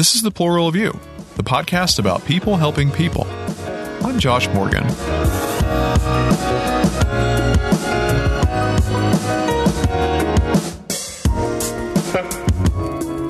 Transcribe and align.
This 0.00 0.14
is 0.14 0.22
The 0.22 0.30
Plural 0.30 0.66
of 0.66 0.74
You, 0.74 0.98
the 1.36 1.42
podcast 1.42 1.98
about 1.98 2.24
people 2.24 2.56
helping 2.56 2.90
people. 2.90 3.26
I'm 4.02 4.18
Josh 4.18 4.48
Morgan. 4.54 4.82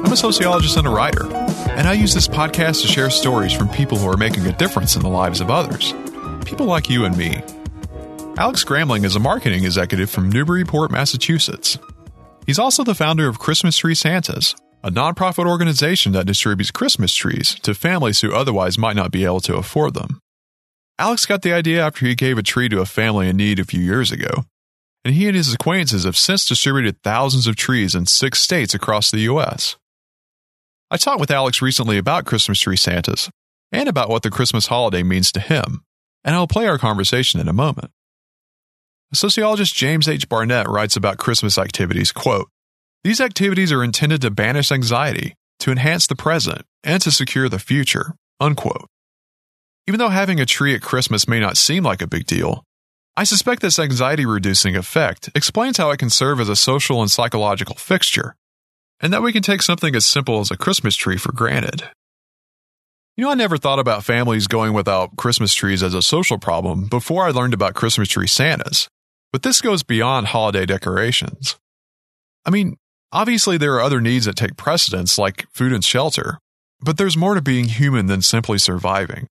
I'm 0.05 0.13
a 0.13 0.17
sociologist 0.17 0.77
and 0.77 0.87
a 0.87 0.91
writer, 0.91 1.25
and 1.71 1.89
I 1.89 1.95
use 1.95 2.15
this 2.15 2.29
podcast 2.29 2.83
to 2.83 2.87
share 2.87 3.11
stories 3.11 3.53
from 3.53 3.69
people 3.71 3.99
who 3.99 4.09
are 4.09 4.17
making 4.17 4.47
a 4.47 4.53
difference 4.53 4.95
in 4.95 5.03
the 5.03 5.09
lives 5.09 5.41
of 5.41 5.51
others. 5.51 5.93
People 6.45 6.67
like 6.67 6.89
you 6.89 7.05
and 7.05 7.17
me. 7.17 7.43
Alex 8.39 8.63
Gramling 8.63 9.05
is 9.05 9.17
a 9.17 9.19
marketing 9.19 9.65
executive 9.65 10.09
from 10.09 10.31
Newburyport, 10.31 10.93
Massachusetts. 10.93 11.81
He's 12.47 12.61
also 12.61 12.85
the 12.85 12.95
founder 12.95 13.27
of 13.27 13.41
Christmas 13.41 13.77
Tree 13.79 13.97
Santas, 13.97 14.55
a 14.83 14.91
nonprofit 14.91 15.47
organization 15.47 16.13
that 16.13 16.27
distributes 16.27 16.71
Christmas 16.71 17.15
trees 17.15 17.55
to 17.61 17.75
families 17.75 18.21
who 18.21 18.35
otherwise 18.35 18.79
might 18.79 18.97
not 18.97 19.11
be 19.11 19.25
able 19.25 19.41
to 19.41 19.57
afford 19.57 19.95
them. 19.95 20.21
Alex 20.99 21.27
got 21.27 21.43
the 21.43 21.53
idea 21.53 21.85
after 21.85 22.07
he 22.07 22.15
gave 22.15 22.39
a 22.39 22.43
tree 22.43 22.69
to 22.69 22.81
a 22.81 22.87
family 22.87 23.29
in 23.29 23.37
need 23.37 23.59
a 23.59 23.65
few 23.65 23.81
years 23.81 24.11
ago, 24.11 24.45
and 25.05 25.15
he 25.15 25.27
and 25.27 25.37
his 25.37 25.53
acquaintances 25.53 26.05
have 26.05 26.17
since 26.17 26.47
distributed 26.47 27.03
thousands 27.03 27.47
of 27.47 27.57
trees 27.57 27.95
in 27.95 28.07
six 28.07 28.41
states 28.41 28.75
across 28.75 29.11
the 29.11 29.21
U.S. 29.21 29.77
I 30.91 30.97
talked 30.97 31.21
with 31.21 31.31
Alex 31.31 31.63
recently 31.63 31.99
about 31.99 32.27
Christmas 32.27 32.61
Tree 32.61 32.77
Santas 32.77 33.31
and 33.73 33.89
about 33.89 34.09
what 34.09 34.23
the 34.23 34.31
Christmas 34.31 34.67
holiday 34.67 35.03
means 35.03 35.31
to 35.33 35.41
him, 35.41 35.83
and 36.25 36.35
I'll 36.35 36.47
play 36.47 36.67
our 36.67 36.79
conversation 36.79 37.41
in 37.41 37.49
a 37.49 37.53
moment. 37.53 37.91
Sociologist 39.13 39.75
James 39.75 40.07
H. 40.07 40.29
Barnett 40.29 40.69
writes 40.69 40.97
about 40.97 41.19
Christmas 41.19 41.59
activities, 41.59 42.13
quote, 42.13 42.49
These 43.03 43.21
activities 43.21 43.73
are 43.73 43.83
intended 43.83 44.21
to 44.23 44.31
banish 44.31 44.71
anxiety, 44.71 45.35
to 45.61 45.71
enhance 45.71 46.07
the 46.07 46.15
present, 46.15 46.67
and 46.85 47.01
to 47.03 47.11
secure 47.11 47.49
the 47.49 47.59
future, 47.59 48.15
unquote. 48.39 48.87
Even 49.87 49.99
though 49.99 50.11
having 50.11 50.39
a 50.39 50.47
tree 50.47 50.75
at 50.75 50.83
Christmas 50.83 51.27
may 51.27 51.41
not 51.41 51.57
seem 51.57 51.83
like 51.83 52.03
a 52.03 52.07
big 52.07 52.27
deal, 52.27 52.63
I 53.17 53.25
suspect 53.25 53.63
this 53.63 53.79
anxiety 53.79 54.27
reducing 54.27 54.77
effect 54.77 55.31
explains 55.35 55.79
how 55.79 55.91
it 55.91 55.99
can 55.99 56.11
serve 56.11 56.41
as 56.41 56.51
a 56.51 56.57
social 56.57 57.01
and 57.01 57.11
psychological 57.11 57.75
fixture, 57.75 58.37
and 59.01 59.13
that 59.15 59.23
we 59.23 59.33
can 59.33 59.43
take 59.43 59.63
something 59.63 59.97
as 59.97 60.05
simple 60.05 60.41
as 60.41 60.51
a 60.51 60.59
Christmas 60.59 60.95
tree 60.95 61.17
for 61.17 61.33
granted. 61.33 61.89
You 63.17 63.25
know, 63.25 63.31
I 63.31 63.35
never 63.35 63.57
thought 63.57 63.79
about 63.79 64.05
families 64.05 64.47
going 64.47 64.75
without 64.75 65.17
Christmas 65.17 65.55
trees 65.55 65.83
as 65.83 65.95
a 65.95 66.03
social 66.03 66.39
problem 66.39 66.87
before 66.87 67.25
I 67.25 67.31
learned 67.31 67.55
about 67.55 67.75
Christmas 67.75 68.09
tree 68.09 68.27
Santas. 68.27 68.89
But 69.33 69.43
this 69.43 69.63
goes 69.63 69.83
beyond 69.83 70.29
holiday 70.29 70.67
decorations. 70.67 71.57
I 72.45 72.51
mean, 72.51 72.77
obviously 73.13 73.57
there 73.57 73.75
are 73.75 73.83
other 73.83 74.01
needs 74.01 74.27
that 74.27 74.37
take 74.37 74.57
precedence, 74.57 75.19
like 75.19 75.47
food 75.53 75.73
and 75.73 75.85
shelter, 75.85 76.39
but 76.81 76.97
there's 76.97 77.17
more 77.17 77.35
to 77.35 77.43
being 77.43 77.67
human 77.67 78.07
than 78.07 78.23
simply 78.23 78.59
surviving. 78.59 79.27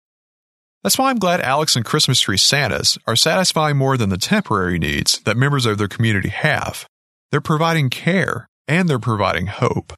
That's 0.83 0.97
why 0.97 1.09
I'm 1.09 1.19
glad 1.19 1.41
Alex 1.41 1.75
and 1.75 1.83
Christmas 1.83 2.21
Tree 2.21 2.37
Santas 2.37 2.97
are 3.05 3.15
satisfying 3.15 3.77
more 3.77 3.97
than 3.97 4.09
the 4.09 4.17
temporary 4.17 4.79
needs 4.79 5.19
that 5.21 5.35
members 5.35 5.65
of 5.65 5.77
their 5.77 5.89
community 5.89 6.29
have. 6.29 6.85
They're 7.31 7.41
providing 7.41 7.89
care 7.89 8.47
and 8.67 8.87
they're 8.87 8.99
providing 8.99 9.47
hope. 9.47 9.93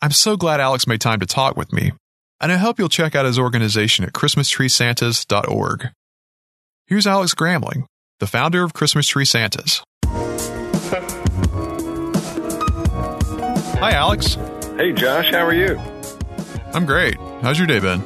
I'm 0.00 0.12
so 0.12 0.36
glad 0.36 0.60
Alex 0.60 0.86
made 0.86 1.00
time 1.00 1.18
to 1.20 1.26
talk 1.26 1.56
with 1.56 1.72
me, 1.72 1.90
and 2.40 2.52
I 2.52 2.56
hope 2.56 2.78
you'll 2.78 2.88
check 2.88 3.16
out 3.16 3.26
his 3.26 3.38
organization 3.38 4.04
at 4.04 4.12
ChristmasTreeSantas.org. 4.12 5.88
Here's 6.86 7.06
Alex 7.06 7.34
Gramling 7.34 7.84
the 8.20 8.26
founder 8.26 8.64
of 8.64 8.74
Christmas 8.74 9.06
Tree 9.06 9.24
Santas. 9.24 9.82
Hi, 13.80 13.92
Alex. 13.92 14.34
Hey, 14.76 14.92
Josh, 14.92 15.30
how 15.30 15.46
are 15.46 15.54
you? 15.54 15.78
I'm 16.74 16.84
great. 16.84 17.14
How's 17.42 17.58
your 17.58 17.68
day 17.68 17.78
been? 17.78 18.02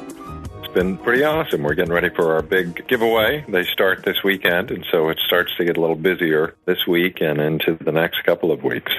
It's 0.61 0.71
been 0.71 0.99
pretty 0.99 1.23
awesome. 1.23 1.63
We're 1.63 1.73
getting 1.73 1.91
ready 1.91 2.09
for 2.09 2.35
our 2.35 2.43
big 2.43 2.87
giveaway. 2.87 3.43
They 3.49 3.63
start 3.63 4.05
this 4.05 4.23
weekend, 4.23 4.69
and 4.69 4.85
so 4.91 5.09
it 5.09 5.17
starts 5.25 5.55
to 5.57 5.65
get 5.65 5.75
a 5.75 5.81
little 5.81 5.95
busier 5.95 6.53
this 6.65 6.85
week 6.85 7.21
and 7.21 7.41
into 7.41 7.75
the 7.83 7.91
next 7.91 8.23
couple 8.23 8.51
of 8.51 8.63
weeks. 8.63 8.91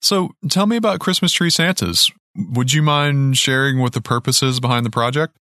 So, 0.00 0.30
tell 0.48 0.66
me 0.66 0.76
about 0.76 1.00
Christmas 1.00 1.32
Tree 1.32 1.50
Santas. 1.50 2.08
Would 2.36 2.72
you 2.72 2.80
mind 2.80 3.36
sharing 3.36 3.80
what 3.80 3.94
the 3.94 4.00
purpose 4.00 4.44
is 4.44 4.60
behind 4.60 4.86
the 4.86 4.90
project? 4.90 5.36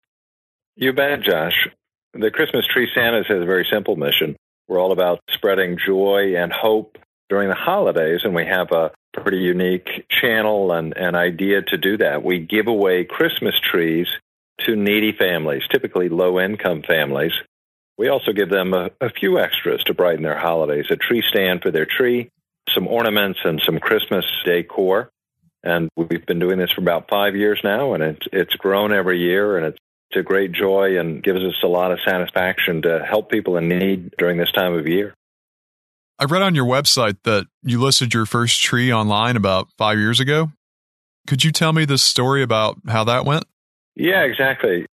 You 0.77 0.93
bet, 0.93 1.23
Josh. 1.23 1.67
The 2.13 2.31
Christmas 2.31 2.65
Tree 2.67 2.87
Santas 2.95 3.27
has 3.27 3.41
a 3.41 3.45
very 3.45 3.67
simple 3.69 3.97
mission. 3.97 4.37
We're 4.69 4.79
all 4.79 4.93
about 4.93 5.19
spreading 5.33 5.77
joy 5.85 6.37
and 6.37 6.53
hope 6.53 6.97
during 7.29 7.49
the 7.49 7.55
holidays, 7.55 8.21
and 8.23 8.35
we 8.35 8.45
have 8.45 8.71
a 8.71 8.91
pretty 9.13 9.37
unique 9.37 10.05
channel 10.09 10.71
and, 10.71 10.95
and 10.97 11.15
idea 11.15 11.61
to 11.61 11.77
do 11.77 11.97
that. 11.97 12.23
We 12.23 12.39
give 12.39 12.67
away 12.67 13.05
Christmas 13.05 13.55
trees 13.59 14.07
to 14.61 14.75
needy 14.75 15.11
families, 15.11 15.63
typically 15.69 16.09
low 16.09 16.39
income 16.39 16.83
families. 16.83 17.33
We 17.97 18.09
also 18.09 18.31
give 18.33 18.49
them 18.49 18.73
a, 18.73 18.91
a 19.01 19.09
few 19.09 19.39
extras 19.39 19.83
to 19.85 19.93
brighten 19.93 20.23
their 20.23 20.37
holidays 20.37 20.85
a 20.89 20.95
tree 20.95 21.23
stand 21.27 21.61
for 21.61 21.71
their 21.71 21.85
tree, 21.85 22.29
some 22.73 22.87
ornaments, 22.87 23.39
and 23.43 23.61
some 23.65 23.79
Christmas 23.79 24.25
decor. 24.43 25.09
And 25.63 25.89
we've 25.95 26.25
been 26.25 26.39
doing 26.39 26.59
this 26.59 26.71
for 26.71 26.81
about 26.81 27.09
five 27.09 27.35
years 27.35 27.59
now, 27.63 27.93
and 27.93 28.03
it's, 28.03 28.27
it's 28.31 28.53
grown 28.55 28.93
every 28.93 29.19
year, 29.19 29.57
and 29.57 29.65
it's 29.65 29.79
a 30.15 30.21
great 30.21 30.51
joy 30.51 30.99
and 30.99 31.23
gives 31.23 31.41
us 31.41 31.55
a 31.63 31.67
lot 31.67 31.91
of 31.91 31.99
satisfaction 32.05 32.83
to 32.83 33.03
help 33.03 33.29
people 33.29 33.57
in 33.57 33.67
need 33.67 34.11
during 34.17 34.37
this 34.37 34.51
time 34.51 34.73
of 34.73 34.87
year. 34.87 35.13
I 36.17 36.25
read 36.25 36.41
on 36.41 36.55
your 36.55 36.65
website 36.65 37.17
that 37.23 37.47
you 37.61 37.81
listed 37.81 38.13
your 38.13 38.25
first 38.25 38.61
tree 38.61 38.91
online 38.91 39.35
about 39.35 39.67
five 39.77 39.97
years 39.97 40.19
ago. 40.19 40.51
Could 41.27 41.43
you 41.43 41.51
tell 41.51 41.73
me 41.73 41.85
the 41.85 41.97
story 41.97 42.41
about 42.41 42.77
how 42.87 43.03
that 43.03 43.25
went? 43.25 43.43
Yeah, 43.95 44.21
exactly. 44.23 44.85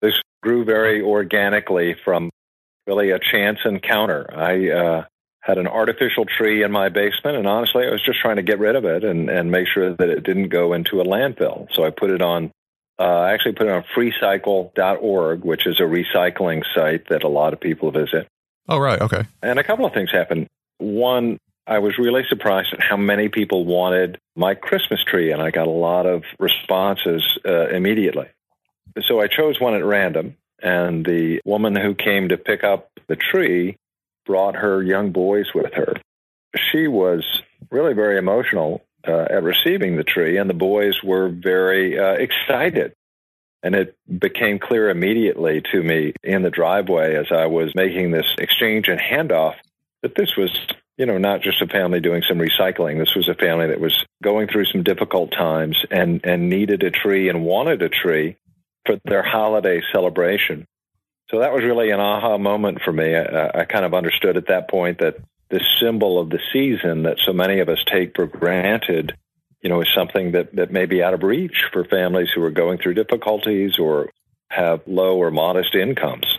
This 0.00 0.14
grew 0.42 0.64
very 0.64 1.02
organically 1.02 1.96
from 2.04 2.30
really 2.86 3.10
a 3.10 3.18
chance 3.18 3.58
encounter. 3.64 4.28
I 4.32 4.70
uh, 4.70 5.04
had 5.40 5.58
an 5.58 5.66
artificial 5.66 6.24
tree 6.24 6.62
in 6.62 6.70
my 6.70 6.88
basement, 6.88 7.36
and 7.36 7.46
honestly, 7.46 7.86
I 7.86 7.90
was 7.90 8.02
just 8.02 8.20
trying 8.20 8.36
to 8.36 8.42
get 8.42 8.58
rid 8.58 8.76
of 8.76 8.84
it 8.84 9.04
and, 9.04 9.28
and 9.28 9.50
make 9.50 9.66
sure 9.66 9.94
that 9.94 10.08
it 10.08 10.22
didn't 10.22 10.48
go 10.48 10.72
into 10.72 11.00
a 11.00 11.04
landfill. 11.04 11.66
So 11.72 11.84
I 11.84 11.90
put 11.90 12.10
it 12.10 12.22
on 12.22 12.52
uh, 13.00 13.02
I 13.02 13.32
actually 13.32 13.52
put 13.52 13.66
it 13.66 13.72
on 13.72 13.82
freecycle.org, 13.96 15.42
which 15.42 15.66
is 15.66 15.80
a 15.80 15.84
recycling 15.84 16.62
site 16.74 17.08
that 17.08 17.24
a 17.24 17.28
lot 17.28 17.54
of 17.54 17.60
people 17.60 17.90
visit. 17.90 18.28
Oh, 18.68 18.76
right. 18.78 19.00
Okay. 19.00 19.24
And 19.42 19.58
a 19.58 19.64
couple 19.64 19.86
of 19.86 19.94
things 19.94 20.10
happened. 20.12 20.48
One, 20.80 21.38
I 21.66 21.78
was 21.78 21.98
really 21.98 22.24
surprised 22.28 22.72
at 22.72 22.82
how 22.82 22.96
many 22.96 23.28
people 23.28 23.64
wanted 23.64 24.18
my 24.34 24.54
Christmas 24.54 25.04
tree, 25.04 25.30
and 25.30 25.42
I 25.42 25.50
got 25.50 25.66
a 25.66 25.70
lot 25.70 26.06
of 26.06 26.24
responses 26.38 27.22
uh, 27.46 27.68
immediately. 27.68 28.26
So 29.06 29.20
I 29.20 29.28
chose 29.28 29.60
one 29.60 29.74
at 29.74 29.84
random, 29.84 30.36
and 30.62 31.04
the 31.04 31.40
woman 31.44 31.76
who 31.76 31.94
came 31.94 32.30
to 32.30 32.38
pick 32.38 32.64
up 32.64 32.90
the 33.08 33.16
tree 33.16 33.76
brought 34.26 34.56
her 34.56 34.82
young 34.82 35.12
boys 35.12 35.46
with 35.54 35.72
her. 35.74 35.94
She 36.56 36.88
was 36.88 37.24
really 37.70 37.94
very 37.94 38.18
emotional 38.18 38.82
uh, 39.06 39.26
at 39.30 39.42
receiving 39.42 39.96
the 39.96 40.04
tree, 40.04 40.38
and 40.38 40.48
the 40.48 40.54
boys 40.54 41.02
were 41.04 41.28
very 41.28 41.98
uh, 41.98 42.12
excited. 42.12 42.94
And 43.62 43.74
it 43.74 43.94
became 44.08 44.58
clear 44.58 44.88
immediately 44.88 45.62
to 45.72 45.82
me 45.82 46.14
in 46.24 46.42
the 46.42 46.50
driveway 46.50 47.14
as 47.16 47.26
I 47.30 47.46
was 47.46 47.74
making 47.74 48.10
this 48.10 48.26
exchange 48.38 48.88
and 48.88 48.98
handoff 48.98 49.56
that 50.02 50.14
this 50.14 50.36
was, 50.36 50.50
you 50.96 51.06
know, 51.06 51.18
not 51.18 51.42
just 51.42 51.62
a 51.62 51.66
family 51.66 52.00
doing 52.00 52.22
some 52.26 52.38
recycling. 52.38 52.98
This 52.98 53.14
was 53.14 53.28
a 53.28 53.34
family 53.34 53.68
that 53.68 53.80
was 53.80 54.04
going 54.22 54.48
through 54.48 54.66
some 54.66 54.82
difficult 54.82 55.32
times 55.32 55.76
and, 55.90 56.20
and 56.24 56.48
needed 56.48 56.82
a 56.82 56.90
tree 56.90 57.28
and 57.28 57.44
wanted 57.44 57.82
a 57.82 57.88
tree 57.88 58.36
for 58.86 58.98
their 59.04 59.22
holiday 59.22 59.82
celebration. 59.92 60.66
So 61.30 61.40
that 61.40 61.52
was 61.52 61.62
really 61.62 61.90
an 61.90 62.00
aha 62.00 62.38
moment 62.38 62.80
for 62.82 62.92
me. 62.92 63.14
I, 63.14 63.60
I 63.60 63.64
kind 63.64 63.84
of 63.84 63.94
understood 63.94 64.36
at 64.36 64.48
that 64.48 64.68
point 64.68 64.98
that 64.98 65.16
this 65.50 65.62
symbol 65.80 66.18
of 66.20 66.30
the 66.30 66.40
season 66.52 67.04
that 67.04 67.18
so 67.24 67.32
many 67.32 67.60
of 67.60 67.68
us 67.68 67.84
take 67.86 68.16
for 68.16 68.26
granted, 68.26 69.16
you 69.62 69.68
know, 69.68 69.80
is 69.80 69.88
something 69.94 70.32
that, 70.32 70.54
that 70.56 70.72
may 70.72 70.86
be 70.86 71.02
out 71.02 71.14
of 71.14 71.22
reach 71.22 71.64
for 71.72 71.84
families 71.84 72.30
who 72.34 72.42
are 72.42 72.50
going 72.50 72.78
through 72.78 72.94
difficulties 72.94 73.78
or 73.78 74.10
have 74.50 74.80
low 74.86 75.16
or 75.16 75.30
modest 75.30 75.74
incomes. 75.74 76.38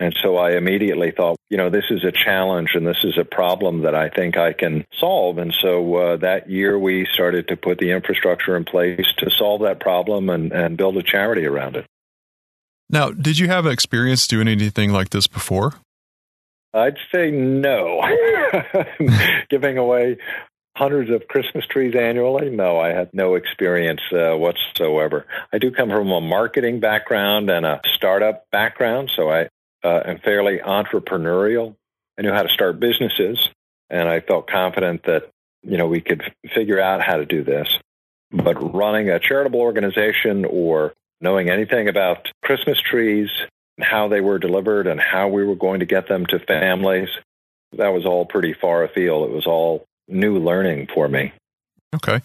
And 0.00 0.16
so 0.22 0.36
I 0.36 0.52
immediately 0.52 1.12
thought, 1.12 1.36
you 1.52 1.58
know, 1.58 1.68
this 1.68 1.84
is 1.90 2.02
a 2.02 2.10
challenge 2.10 2.70
and 2.72 2.86
this 2.86 3.04
is 3.04 3.18
a 3.18 3.26
problem 3.26 3.82
that 3.82 3.94
I 3.94 4.08
think 4.08 4.38
I 4.38 4.54
can 4.54 4.86
solve. 4.98 5.36
And 5.36 5.54
so 5.60 5.96
uh, 5.96 6.16
that 6.16 6.48
year 6.48 6.78
we 6.78 7.06
started 7.12 7.46
to 7.48 7.58
put 7.58 7.76
the 7.76 7.90
infrastructure 7.90 8.56
in 8.56 8.64
place 8.64 9.04
to 9.18 9.28
solve 9.28 9.60
that 9.60 9.78
problem 9.78 10.30
and, 10.30 10.50
and 10.50 10.78
build 10.78 10.96
a 10.96 11.02
charity 11.02 11.44
around 11.44 11.76
it. 11.76 11.84
Now, 12.88 13.10
did 13.10 13.38
you 13.38 13.48
have 13.48 13.66
experience 13.66 14.26
doing 14.26 14.48
anything 14.48 14.92
like 14.92 15.10
this 15.10 15.26
before? 15.26 15.74
I'd 16.72 16.96
say 17.14 17.30
no. 17.30 18.00
Giving 19.50 19.76
away 19.76 20.16
hundreds 20.74 21.10
of 21.10 21.28
Christmas 21.28 21.66
trees 21.66 21.94
annually? 21.94 22.48
No, 22.48 22.78
I 22.78 22.94
had 22.94 23.10
no 23.12 23.34
experience 23.34 24.00
uh, 24.10 24.34
whatsoever. 24.38 25.26
I 25.52 25.58
do 25.58 25.70
come 25.70 25.90
from 25.90 26.10
a 26.12 26.20
marketing 26.22 26.80
background 26.80 27.50
and 27.50 27.66
a 27.66 27.82
startup 27.94 28.50
background, 28.50 29.12
so 29.14 29.30
I 29.30 29.48
uh, 29.84 30.00
am 30.04 30.18
fairly 30.18 30.58
entrepreneurial. 30.58 31.74
I 32.18 32.22
knew 32.22 32.32
how 32.32 32.42
to 32.42 32.48
start 32.48 32.80
businesses, 32.80 33.48
and 33.90 34.08
I 34.08 34.20
felt 34.20 34.48
confident 34.48 35.04
that 35.04 35.30
you 35.62 35.76
know 35.76 35.86
we 35.86 36.00
could 36.00 36.22
figure 36.54 36.80
out 36.80 37.02
how 37.02 37.16
to 37.16 37.26
do 37.26 37.44
this. 37.44 37.78
But 38.30 38.74
running 38.74 39.10
a 39.10 39.18
charitable 39.18 39.60
organization 39.60 40.44
or 40.44 40.94
knowing 41.20 41.50
anything 41.50 41.88
about 41.88 42.28
Christmas 42.42 42.80
trees, 42.80 43.30
and 43.76 43.86
how 43.86 44.08
they 44.08 44.20
were 44.20 44.38
delivered, 44.38 44.86
and 44.86 45.00
how 45.00 45.28
we 45.28 45.44
were 45.44 45.56
going 45.56 45.80
to 45.80 45.86
get 45.86 46.08
them 46.08 46.26
to 46.26 46.38
families, 46.38 47.08
that 47.76 47.88
was 47.88 48.04
all 48.04 48.26
pretty 48.26 48.52
far 48.52 48.84
afield. 48.84 49.28
It 49.28 49.34
was 49.34 49.46
all 49.46 49.84
new 50.08 50.38
learning 50.38 50.88
for 50.92 51.08
me. 51.08 51.32
Okay. 51.94 52.20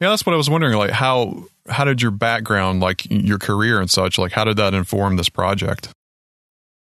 Yeah, 0.00 0.10
that's 0.10 0.26
what 0.26 0.32
I 0.32 0.36
was 0.36 0.50
wondering. 0.50 0.76
Like, 0.76 0.90
how 0.90 1.44
how 1.68 1.84
did 1.84 2.02
your 2.02 2.10
background, 2.10 2.80
like 2.80 3.06
your 3.10 3.38
career 3.38 3.80
and 3.80 3.90
such, 3.90 4.18
like 4.18 4.32
how 4.32 4.44
did 4.44 4.56
that 4.58 4.74
inform 4.74 5.16
this 5.16 5.28
project? 5.28 5.88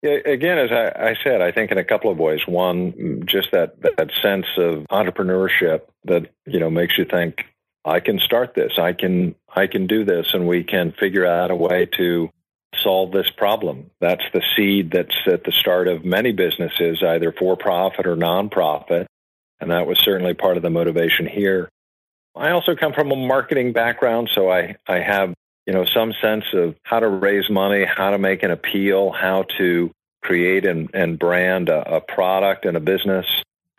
Again, 0.04 0.58
as 0.58 0.72
I, 0.72 1.10
I, 1.10 1.16
said, 1.24 1.42
I 1.42 1.52
think 1.52 1.72
in 1.72 1.78
a 1.78 1.84
couple 1.84 2.12
of 2.12 2.18
ways. 2.18 2.48
One, 2.48 3.24
just 3.26 3.52
that 3.52 3.80
that 3.84 4.10
sense 4.22 4.48
of 4.58 4.86
entrepreneurship 4.90 5.82
that 6.06 6.32
you 6.48 6.60
know 6.60 6.72
makes 6.72 6.98
you 6.98 7.06
think, 7.06 7.46
I 7.86 8.00
can 8.00 8.20
start 8.20 8.56
this, 8.56 8.74
I 8.80 8.94
can 8.94 9.36
I 9.56 9.68
can 9.68 9.86
do 9.86 10.04
this, 10.04 10.34
and 10.34 10.48
we 10.48 10.64
can 10.64 10.92
figure 11.00 11.26
out 11.26 11.52
a 11.52 11.56
way 11.56 11.88
to 11.98 12.32
solve 12.76 13.12
this 13.12 13.30
problem. 13.30 13.92
That's 14.00 14.24
the 14.34 14.42
seed 14.56 14.92
that's 14.92 15.16
at 15.28 15.44
the 15.44 15.52
start 15.52 15.88
of 15.88 16.04
many 16.04 16.32
businesses, 16.32 17.04
either 17.04 17.32
for 17.32 17.56
profit 17.56 18.08
or 18.08 18.16
nonprofit, 18.16 19.06
and 19.60 19.70
that 19.70 19.86
was 19.86 20.00
certainly 20.00 20.34
part 20.34 20.58
of 20.58 20.64
the 20.64 20.70
motivation 20.72 21.28
here. 21.28 21.70
I 22.36 22.52
also 22.52 22.76
come 22.76 22.94
from 22.94 23.12
a 23.12 23.16
marketing 23.16 23.74
background, 23.74 24.30
so 24.34 24.50
I, 24.50 24.78
I 24.88 25.00
have 25.00 25.34
you 25.66 25.74
know 25.74 25.86
some 25.86 26.14
sense 26.22 26.46
of 26.54 26.76
how 26.84 27.00
to 27.00 27.08
raise 27.08 27.50
money, 27.50 27.86
how 27.86 28.12
to 28.12 28.18
make 28.18 28.44
an 28.44 28.52
appeal, 28.52 29.12
how 29.12 29.44
to 29.58 29.92
create 30.24 30.66
and, 30.66 30.90
and 30.94 31.18
brand 31.18 31.70
a, 31.70 31.96
a 31.96 32.02
product 32.02 32.66
and 32.66 32.78
a 32.78 32.80
business. 32.80 33.26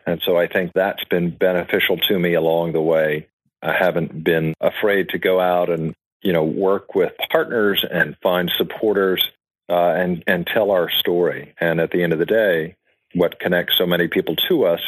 And 0.05 0.21
so 0.25 0.37
I 0.37 0.47
think 0.47 0.71
that's 0.73 1.03
been 1.05 1.29
beneficial 1.29 1.97
to 1.97 2.19
me 2.19 2.33
along 2.33 2.73
the 2.73 2.81
way. 2.81 3.27
I 3.61 3.73
haven't 3.73 4.23
been 4.23 4.53
afraid 4.59 5.09
to 5.09 5.17
go 5.17 5.39
out 5.39 5.69
and 5.69 5.93
you 6.21 6.33
know 6.33 6.43
work 6.43 6.95
with 6.95 7.13
partners 7.31 7.85
and 7.89 8.17
find 8.21 8.51
supporters 8.57 9.23
uh, 9.69 9.93
and 9.95 10.23
and 10.27 10.45
tell 10.45 10.71
our 10.71 10.89
story. 10.89 11.53
And 11.59 11.79
at 11.79 11.91
the 11.91 12.03
end 12.03 12.13
of 12.13 12.19
the 12.19 12.25
day, 12.25 12.75
what 13.13 13.39
connects 13.39 13.77
so 13.77 13.85
many 13.85 14.07
people 14.07 14.35
to 14.49 14.65
us 14.65 14.81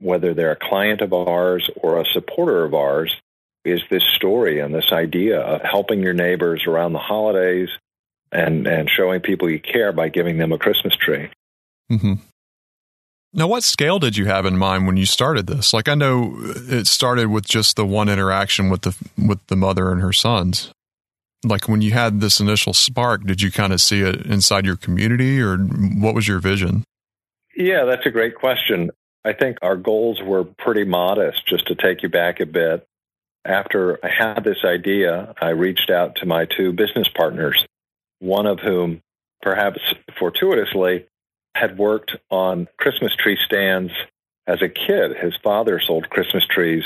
whether 0.00 0.34
they're 0.34 0.52
a 0.52 0.56
client 0.56 1.00
of 1.00 1.12
ours 1.12 1.70
or 1.76 2.00
a 2.00 2.06
supporter 2.06 2.64
of 2.64 2.74
ours, 2.74 3.14
is 3.64 3.80
this 3.90 4.04
story 4.14 4.60
and 4.60 4.74
this 4.74 4.92
idea 4.92 5.40
of 5.40 5.62
helping 5.62 6.02
your 6.02 6.14
neighbors 6.14 6.64
around 6.66 6.92
the 6.92 6.98
holidays 6.98 7.68
and, 8.32 8.66
and 8.66 8.88
showing 8.88 9.20
people 9.20 9.50
you 9.50 9.60
care 9.60 9.92
by 9.92 10.08
giving 10.08 10.38
them 10.38 10.52
a 10.52 10.58
Christmas 10.58 10.94
tree. 10.96 11.30
Mm-hmm. 11.90 12.14
Now, 13.34 13.46
what 13.46 13.62
scale 13.62 13.98
did 13.98 14.16
you 14.16 14.24
have 14.26 14.46
in 14.46 14.56
mind 14.56 14.86
when 14.86 14.96
you 14.96 15.04
started 15.04 15.46
this? 15.46 15.74
Like, 15.74 15.88
I 15.88 15.94
know 15.94 16.34
it 16.38 16.86
started 16.86 17.28
with 17.28 17.46
just 17.46 17.76
the 17.76 17.84
one 17.84 18.08
interaction 18.08 18.70
with 18.70 18.82
the 18.82 18.96
with 19.18 19.38
the 19.48 19.56
mother 19.56 19.92
and 19.92 20.00
her 20.00 20.14
sons. 20.14 20.72
Like, 21.44 21.68
when 21.68 21.82
you 21.82 21.92
had 21.92 22.20
this 22.20 22.40
initial 22.40 22.72
spark, 22.72 23.24
did 23.24 23.42
you 23.42 23.52
kind 23.52 23.72
of 23.72 23.80
see 23.80 24.00
it 24.00 24.26
inside 24.26 24.64
your 24.64 24.76
community, 24.76 25.40
or 25.40 25.58
what 25.58 26.14
was 26.14 26.26
your 26.26 26.38
vision? 26.38 26.84
Yeah, 27.54 27.84
that's 27.84 28.06
a 28.06 28.10
great 28.10 28.34
question. 28.34 28.90
I 29.24 29.34
think 29.34 29.58
our 29.60 29.76
goals 29.76 30.22
were 30.22 30.44
pretty 30.44 30.84
modest, 30.84 31.46
just 31.46 31.66
to 31.66 31.74
take 31.74 32.02
you 32.02 32.08
back 32.08 32.40
a 32.40 32.46
bit. 32.46 32.86
After 33.44 33.98
I 34.04 34.08
had 34.08 34.44
this 34.44 34.64
idea, 34.64 35.34
I 35.40 35.50
reached 35.50 35.90
out 35.90 36.16
to 36.16 36.26
my 36.26 36.44
two 36.44 36.72
business 36.72 37.08
partners, 37.08 37.64
one 38.18 38.46
of 38.46 38.60
whom, 38.60 39.00
perhaps 39.40 39.80
fortuitously, 40.18 41.06
had 41.54 41.78
worked 41.78 42.16
on 42.30 42.68
Christmas 42.78 43.14
tree 43.16 43.38
stands 43.44 43.92
as 44.46 44.62
a 44.62 44.68
kid. 44.68 45.16
His 45.16 45.34
father 45.42 45.80
sold 45.80 46.10
Christmas 46.10 46.46
trees 46.46 46.84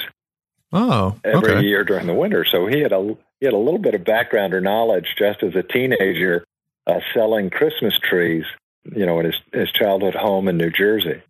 oh, 0.72 1.16
every 1.24 1.52
okay. 1.52 1.66
year 1.66 1.84
during 1.84 2.06
the 2.06 2.14
winter, 2.14 2.44
so 2.44 2.66
he 2.66 2.80
had 2.80 2.92
a 2.92 3.16
he 3.40 3.46
had 3.46 3.54
a 3.54 3.58
little 3.58 3.80
bit 3.80 3.94
of 3.94 4.04
background 4.04 4.54
or 4.54 4.60
knowledge 4.60 5.14
just 5.18 5.42
as 5.42 5.56
a 5.56 5.62
teenager 5.62 6.44
uh, 6.86 7.00
selling 7.12 7.50
Christmas 7.50 7.98
trees, 7.98 8.44
you 8.84 9.04
know, 9.04 9.18
in 9.20 9.26
his 9.26 9.40
his 9.52 9.72
childhood 9.72 10.14
home 10.14 10.48
in 10.48 10.56
New 10.56 10.70
Jersey. 10.70 11.22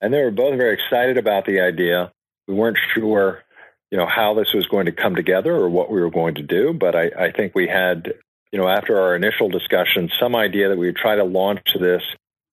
And 0.00 0.12
they 0.12 0.22
were 0.22 0.30
both 0.30 0.56
very 0.56 0.74
excited 0.74 1.18
about 1.18 1.44
the 1.44 1.60
idea. 1.60 2.12
We 2.48 2.54
weren't 2.54 2.78
sure, 2.94 3.42
you 3.90 3.98
know, 3.98 4.06
how 4.06 4.34
this 4.34 4.52
was 4.52 4.66
going 4.66 4.86
to 4.86 4.92
come 4.92 5.14
together 5.14 5.54
or 5.54 5.68
what 5.68 5.90
we 5.90 6.00
were 6.00 6.10
going 6.10 6.36
to 6.36 6.42
do, 6.42 6.72
but 6.72 6.94
I, 6.94 7.10
I 7.18 7.32
think 7.32 7.54
we 7.54 7.66
had, 7.66 8.14
you 8.52 8.58
know, 8.58 8.68
after 8.68 9.00
our 9.00 9.16
initial 9.16 9.48
discussion, 9.48 10.10
some 10.20 10.36
idea 10.36 10.68
that 10.68 10.78
we 10.78 10.86
would 10.86 10.96
try 10.96 11.16
to 11.16 11.24
launch 11.24 11.66
this, 11.78 12.02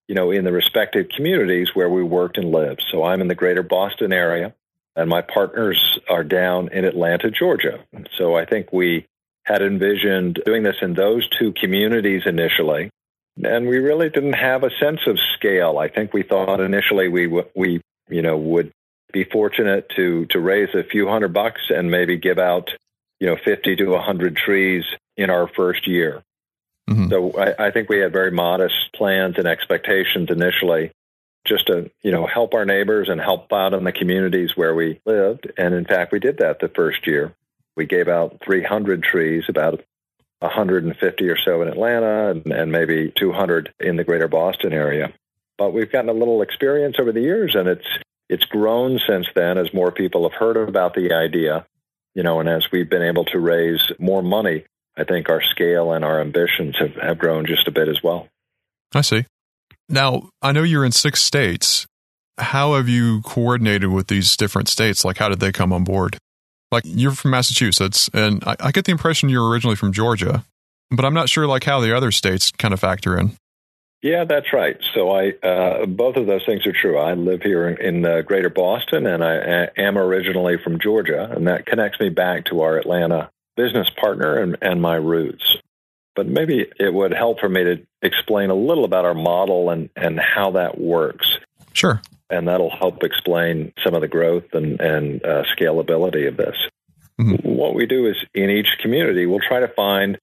you 0.07 0.15
know, 0.15 0.31
in 0.31 0.43
the 0.43 0.51
respective 0.51 1.09
communities 1.15 1.69
where 1.73 1.89
we 1.89 2.03
worked 2.03 2.37
and 2.37 2.51
lived. 2.51 2.83
So 2.91 3.03
I'm 3.03 3.21
in 3.21 3.27
the 3.27 3.35
greater 3.35 3.63
Boston 3.63 4.11
area, 4.11 4.53
and 4.95 5.09
my 5.09 5.21
partners 5.21 5.99
are 6.09 6.23
down 6.23 6.69
in 6.69 6.85
Atlanta, 6.85 7.29
Georgia. 7.29 7.79
So 8.15 8.35
I 8.35 8.45
think 8.45 8.73
we 8.73 9.05
had 9.43 9.61
envisioned 9.61 10.41
doing 10.45 10.63
this 10.63 10.77
in 10.81 10.93
those 10.93 11.27
two 11.29 11.53
communities 11.53 12.23
initially 12.25 12.89
and 13.43 13.67
we 13.67 13.77
really 13.77 14.09
didn't 14.09 14.33
have 14.33 14.63
a 14.63 14.71
sense 14.79 15.01
of 15.05 15.19
scale. 15.35 15.77
I 15.77 15.87
think 15.87 16.13
we 16.13 16.23
thought 16.23 16.59
initially 16.59 17.07
we 17.07 17.27
we 17.55 17.81
you 18.09 18.21
know 18.21 18.37
would 18.37 18.71
be 19.13 19.23
fortunate 19.23 19.89
to 19.95 20.25
to 20.27 20.39
raise 20.39 20.73
a 20.75 20.83
few 20.83 21.07
hundred 21.07 21.33
bucks 21.33 21.61
and 21.69 21.89
maybe 21.89 22.17
give 22.17 22.39
out 22.39 22.71
you 23.19 23.27
know 23.27 23.37
50 23.43 23.75
to 23.77 23.85
100 23.87 24.35
trees 24.35 24.83
in 25.15 25.29
our 25.29 25.47
first 25.47 25.87
year. 25.87 26.23
Mm-hmm. 26.89 27.09
So 27.09 27.37
I, 27.37 27.67
I 27.67 27.71
think 27.71 27.89
we 27.89 27.99
had 27.99 28.13
very 28.13 28.31
modest 28.31 28.93
plans 28.93 29.37
and 29.37 29.47
expectations 29.47 30.29
initially, 30.29 30.91
just 31.45 31.67
to 31.67 31.89
you 32.01 32.11
know 32.11 32.25
help 32.25 32.53
our 32.53 32.65
neighbors 32.65 33.09
and 33.09 33.19
help 33.19 33.51
out 33.51 33.73
in 33.73 33.83
the 33.83 33.91
communities 33.91 34.55
where 34.55 34.75
we 34.75 34.99
lived. 35.05 35.51
And 35.57 35.73
in 35.73 35.85
fact, 35.85 36.11
we 36.11 36.19
did 36.19 36.37
that 36.37 36.59
the 36.59 36.69
first 36.69 37.07
year. 37.07 37.33
We 37.75 37.85
gave 37.85 38.07
out 38.07 38.41
300 38.43 39.03
trees, 39.03 39.43
about 39.47 39.83
150 40.39 41.29
or 41.29 41.37
so 41.37 41.61
in 41.61 41.67
Atlanta 41.67 42.29
and, 42.29 42.45
and 42.47 42.71
maybe 42.71 43.11
200 43.15 43.73
in 43.79 43.95
the 43.95 44.03
greater 44.03 44.27
Boston 44.27 44.73
area. 44.73 45.13
But 45.57 45.73
we've 45.73 45.91
gotten 45.91 46.09
a 46.09 46.13
little 46.13 46.41
experience 46.41 46.97
over 46.99 47.11
the 47.11 47.21
years, 47.21 47.55
and 47.55 47.67
it's 47.67 47.87
it's 48.29 48.45
grown 48.45 48.99
since 49.07 49.27
then 49.35 49.57
as 49.57 49.73
more 49.73 49.91
people 49.91 50.29
have 50.29 50.37
heard 50.37 50.57
about 50.57 50.93
the 50.93 51.13
idea, 51.13 51.65
you 52.13 52.23
know, 52.23 52.39
and 52.39 52.49
as 52.49 52.71
we've 52.71 52.89
been 52.89 53.01
able 53.01 53.25
to 53.25 53.39
raise 53.39 53.91
more 53.99 54.21
money, 54.21 54.65
I 54.97 55.03
think 55.03 55.29
our 55.29 55.41
scale 55.41 55.91
and 55.91 56.03
our 56.03 56.19
ambitions 56.19 56.75
have, 56.79 56.95
have 56.95 57.17
grown 57.17 57.45
just 57.45 57.67
a 57.67 57.71
bit 57.71 57.87
as 57.87 58.01
well. 58.03 58.27
I 58.93 59.01
see. 59.01 59.25
Now, 59.89 60.29
I 60.41 60.51
know 60.51 60.63
you're 60.63 60.85
in 60.85 60.91
six 60.91 61.23
states. 61.23 61.85
How 62.37 62.75
have 62.75 62.89
you 62.89 63.21
coordinated 63.21 63.89
with 63.89 64.07
these 64.07 64.35
different 64.35 64.67
states? 64.67 65.05
Like, 65.05 65.17
how 65.17 65.29
did 65.29 65.39
they 65.39 65.51
come 65.51 65.71
on 65.71 65.83
board? 65.83 66.17
Like 66.71 66.83
you're 66.85 67.11
from 67.11 67.31
Massachusetts, 67.31 68.09
and 68.13 68.43
I, 68.45 68.55
I 68.59 68.71
get 68.71 68.85
the 68.85 68.91
impression 68.91 69.29
you're 69.29 69.47
originally 69.49 69.77
from 69.77 69.93
Georgia, 69.93 70.43
but 70.91 71.05
I'm 71.05 71.13
not 71.13 71.29
sure 71.29 71.47
like 71.47 71.63
how 71.63 71.79
the 71.79 71.95
other 71.95 72.11
states 72.11 72.51
kind 72.51 72.73
of 72.73 72.79
factor 72.79 73.17
in. 73.17 73.37
Yeah, 74.01 74.25
that's 74.25 74.53
right. 74.53 74.77
So 74.93 75.11
I 75.11 75.31
uh, 75.43 75.85
both 75.85 76.17
of 76.17 76.27
those 76.27 76.45
things 76.45 76.65
are 76.67 76.73
true. 76.73 76.97
I 76.97 77.13
live 77.13 77.41
here 77.41 77.67
in, 77.67 77.81
in 77.81 78.05
uh, 78.05 78.21
Greater 78.21 78.49
Boston, 78.49 79.07
and 79.07 79.23
I 79.23 79.69
am 79.75 79.97
originally 79.97 80.57
from 80.63 80.79
Georgia, 80.79 81.31
and 81.35 81.47
that 81.47 81.65
connects 81.65 81.99
me 81.99 82.09
back 82.09 82.45
to 82.45 82.61
our 82.61 82.77
Atlanta 82.77 83.31
business 83.55 83.89
partner 83.89 84.37
and, 84.37 84.57
and 84.61 84.81
my 84.81 84.95
roots. 84.95 85.57
But 86.15 86.27
maybe 86.27 86.65
it 86.79 86.93
would 86.93 87.11
help 87.11 87.39
for 87.39 87.49
me 87.49 87.63
to 87.63 87.87
explain 88.01 88.49
a 88.49 88.55
little 88.55 88.85
about 88.85 89.05
our 89.05 89.15
model 89.15 89.71
and, 89.71 89.89
and 89.95 90.19
how 90.19 90.51
that 90.51 90.79
works. 90.79 91.27
Sure 91.73 92.01
and 92.29 92.47
that'll 92.47 92.75
help 92.75 93.03
explain 93.03 93.73
some 93.83 93.93
of 93.93 94.01
the 94.01 94.07
growth 94.07 94.53
and, 94.53 94.79
and 94.81 95.23
uh, 95.23 95.43
scalability 95.57 96.27
of 96.27 96.37
this. 96.37 96.55
Mm-hmm. 97.19 97.47
What 97.47 97.73
we 97.73 97.85
do 97.85 98.07
is 98.07 98.17
in 98.33 98.49
each 98.49 98.77
community, 98.79 99.25
we'll 99.25 99.39
try 99.39 99.61
to 99.61 99.67
find 99.69 100.19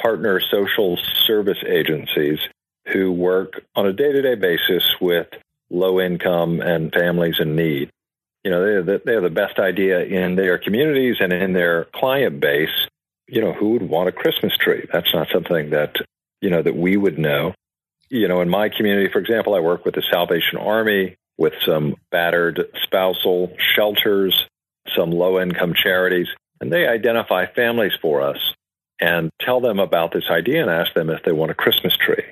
partner 0.00 0.40
social 0.40 0.96
service 1.26 1.58
agencies 1.66 2.38
who 2.92 3.12
work 3.12 3.62
on 3.74 3.86
a 3.86 3.92
day 3.92 4.12
to 4.12 4.22
day 4.22 4.34
basis 4.34 4.84
with 5.00 5.28
low 5.70 6.00
income 6.00 6.60
and 6.60 6.92
families 6.92 7.36
in 7.38 7.56
need. 7.56 7.90
You 8.44 8.50
know, 8.50 8.62
they're 8.62 8.82
the, 8.82 9.02
they're 9.04 9.20
the 9.20 9.30
best 9.30 9.58
idea 9.58 10.04
in 10.04 10.36
their 10.36 10.58
communities 10.58 11.16
and 11.20 11.32
in 11.32 11.52
their 11.52 11.84
client 11.94 12.40
base. 12.40 12.86
You 13.26 13.42
know, 13.42 13.52
who 13.52 13.70
would 13.70 13.82
want 13.82 14.08
a 14.08 14.12
Christmas 14.12 14.56
tree? 14.56 14.86
That's 14.92 15.12
not 15.12 15.28
something 15.32 15.70
that, 15.70 15.96
you 16.40 16.48
know, 16.48 16.62
that 16.62 16.76
we 16.76 16.96
would 16.96 17.18
know. 17.18 17.54
You 18.08 18.26
know, 18.26 18.40
in 18.40 18.48
my 18.48 18.70
community, 18.70 19.10
for 19.12 19.18
example, 19.18 19.54
I 19.54 19.60
work 19.60 19.84
with 19.84 19.94
the 19.94 20.02
Salvation 20.10 20.56
Army, 20.58 21.16
with 21.36 21.52
some 21.66 21.96
battered 22.10 22.64
spousal 22.82 23.52
shelters, 23.76 24.46
some 24.96 25.10
low 25.10 25.40
income 25.40 25.74
charities, 25.74 26.28
and 26.60 26.72
they 26.72 26.86
identify 26.86 27.46
families 27.46 27.92
for 28.00 28.22
us 28.22 28.54
and 29.00 29.30
tell 29.40 29.60
them 29.60 29.78
about 29.78 30.12
this 30.12 30.24
idea 30.30 30.62
and 30.62 30.70
ask 30.70 30.94
them 30.94 31.10
if 31.10 31.22
they 31.22 31.32
want 31.32 31.50
a 31.50 31.54
Christmas 31.54 31.96
tree. 31.96 32.24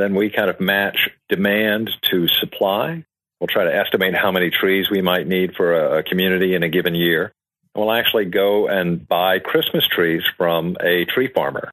Then 0.00 0.14
we 0.14 0.30
kind 0.30 0.48
of 0.48 0.58
match 0.60 1.10
demand 1.28 1.90
to 2.10 2.26
supply. 2.26 3.04
We'll 3.38 3.48
try 3.48 3.64
to 3.64 3.74
estimate 3.74 4.14
how 4.14 4.32
many 4.32 4.48
trees 4.48 4.88
we 4.90 5.02
might 5.02 5.26
need 5.26 5.54
for 5.54 5.98
a, 5.98 6.02
community 6.02 6.54
in 6.54 6.62
a 6.62 6.70
given 6.70 6.94
year. 6.94 7.32
We'll 7.74 7.92
actually 7.92 8.24
go 8.24 8.66
and 8.66 9.06
buy 9.06 9.40
Christmas 9.40 9.86
trees 9.86 10.22
from 10.38 10.78
a 10.80 11.04
tree 11.04 11.28
farmer. 11.28 11.70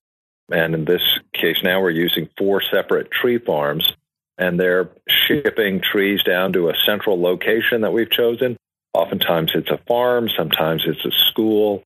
And 0.52 0.76
in 0.76 0.84
this 0.84 1.02
case, 1.34 1.64
now 1.64 1.82
we're 1.82 1.92
using 1.92 2.28
four 2.38 2.62
separate 2.62 3.12
tree 3.12 3.38
farms 3.38 3.94
and 4.38 4.60
they're 4.60 4.90
shipping 5.08 5.80
trees 5.80 6.22
down 6.24 6.52
to 6.54 6.70
a 6.70 6.74
central 6.86 7.22
location 7.22 7.82
that 7.82 7.94
we've 7.94 8.12
chosen. 8.12 8.58
Oftentimes 8.94 9.52
it's 9.56 9.72
a 9.72 9.80
farm, 9.88 10.28
sometimes 10.38 10.84
it's 10.86 11.06
a 11.06 11.12
school. 11.30 11.82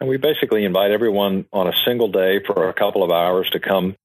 And 0.00 0.08
we 0.08 0.18
basically 0.18 0.66
invite 0.66 0.90
everyone 0.90 1.46
on 1.50 1.66
a 1.66 1.72
single 1.86 2.08
day 2.08 2.40
for 2.44 2.68
a 2.68 2.74
couple 2.74 3.02
of 3.02 3.10
hours 3.10 3.48
to 3.50 3.58
come 3.58 3.96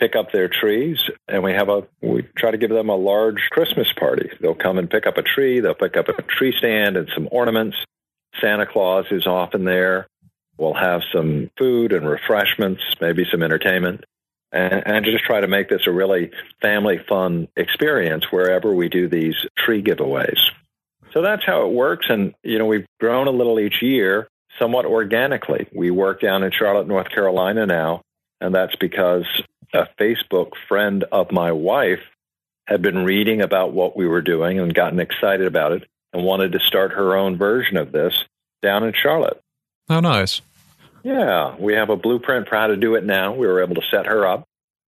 pick 0.00 0.16
up 0.16 0.32
their 0.32 0.48
trees 0.48 0.98
and 1.28 1.42
we 1.42 1.52
have 1.52 1.68
a 1.68 1.86
we 2.00 2.22
try 2.34 2.50
to 2.50 2.56
give 2.56 2.70
them 2.70 2.88
a 2.88 2.96
large 2.96 3.48
christmas 3.50 3.92
party. 3.92 4.30
They'll 4.40 4.54
come 4.54 4.78
and 4.78 4.90
pick 4.90 5.06
up 5.06 5.18
a 5.18 5.22
tree 5.22 5.60
they'll 5.60 5.74
pick 5.74 5.96
up 5.96 6.08
a 6.08 6.22
tree 6.22 6.54
stand 6.56 6.96
and 6.96 7.08
some 7.14 7.28
ornaments. 7.30 7.76
Santa 8.40 8.64
claus 8.64 9.04
is 9.10 9.26
often 9.26 9.64
there. 9.64 10.06
We'll 10.56 10.74
have 10.74 11.02
some 11.12 11.50
food 11.58 11.92
and 11.92 12.08
refreshments 12.08 12.82
maybe 13.00 13.26
some 13.30 13.42
entertainment 13.42 14.04
and, 14.52 14.82
and 14.86 15.04
just 15.04 15.24
try 15.24 15.40
to 15.40 15.48
make 15.48 15.68
this 15.68 15.86
a 15.86 15.92
really 15.92 16.30
family 16.62 16.98
fun 17.06 17.48
experience 17.54 18.24
wherever 18.30 18.74
we 18.74 18.88
do 18.88 19.06
these 19.06 19.36
tree 19.56 19.82
giveaways. 19.82 20.38
So 21.12 21.20
that's 21.20 21.44
how 21.44 21.66
it 21.66 21.72
works 21.72 22.06
and 22.08 22.34
you 22.42 22.58
know 22.58 22.66
we've 22.66 22.86
grown 22.98 23.26
a 23.26 23.32
little 23.32 23.60
each 23.60 23.82
year 23.82 24.28
somewhat 24.58 24.86
organically. 24.86 25.68
We 25.74 25.90
work 25.90 26.22
down 26.22 26.42
in 26.42 26.52
charlotte 26.52 26.88
north 26.88 27.10
carolina 27.10 27.66
now 27.66 28.00
and 28.40 28.54
that's 28.54 28.76
because 28.76 29.26
a 29.72 29.88
Facebook 29.98 30.52
friend 30.68 31.04
of 31.12 31.32
my 31.32 31.52
wife 31.52 32.02
had 32.66 32.82
been 32.82 33.04
reading 33.04 33.40
about 33.40 33.72
what 33.72 33.96
we 33.96 34.06
were 34.06 34.22
doing 34.22 34.58
and 34.58 34.74
gotten 34.74 35.00
excited 35.00 35.46
about 35.46 35.72
it 35.72 35.88
and 36.12 36.24
wanted 36.24 36.52
to 36.52 36.60
start 36.60 36.92
her 36.92 37.16
own 37.16 37.36
version 37.36 37.76
of 37.76 37.92
this 37.92 38.24
down 38.62 38.84
in 38.84 38.92
Charlotte. 38.92 39.40
Oh, 39.88 40.00
nice. 40.00 40.40
Yeah, 41.02 41.56
we 41.58 41.74
have 41.74 41.90
a 41.90 41.96
blueprint 41.96 42.48
for 42.48 42.56
how 42.56 42.68
to 42.68 42.76
do 42.76 42.94
it 42.94 43.04
now. 43.04 43.32
We 43.32 43.46
were 43.46 43.62
able 43.62 43.76
to 43.76 43.86
set 43.90 44.06
her 44.06 44.26
up, 44.26 44.44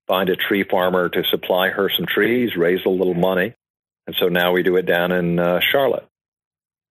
find 0.06 0.28
a 0.28 0.36
tree 0.36 0.64
farmer 0.64 1.08
to 1.08 1.24
supply 1.24 1.70
her 1.70 1.88
some 1.88 2.06
trees, 2.06 2.56
raise 2.56 2.84
a 2.84 2.90
little 2.90 3.14
money. 3.14 3.54
And 4.06 4.16
so 4.16 4.28
now 4.28 4.52
we 4.52 4.62
do 4.62 4.76
it 4.76 4.86
down 4.86 5.12
in 5.12 5.38
uh, 5.38 5.60
Charlotte. 5.60 6.06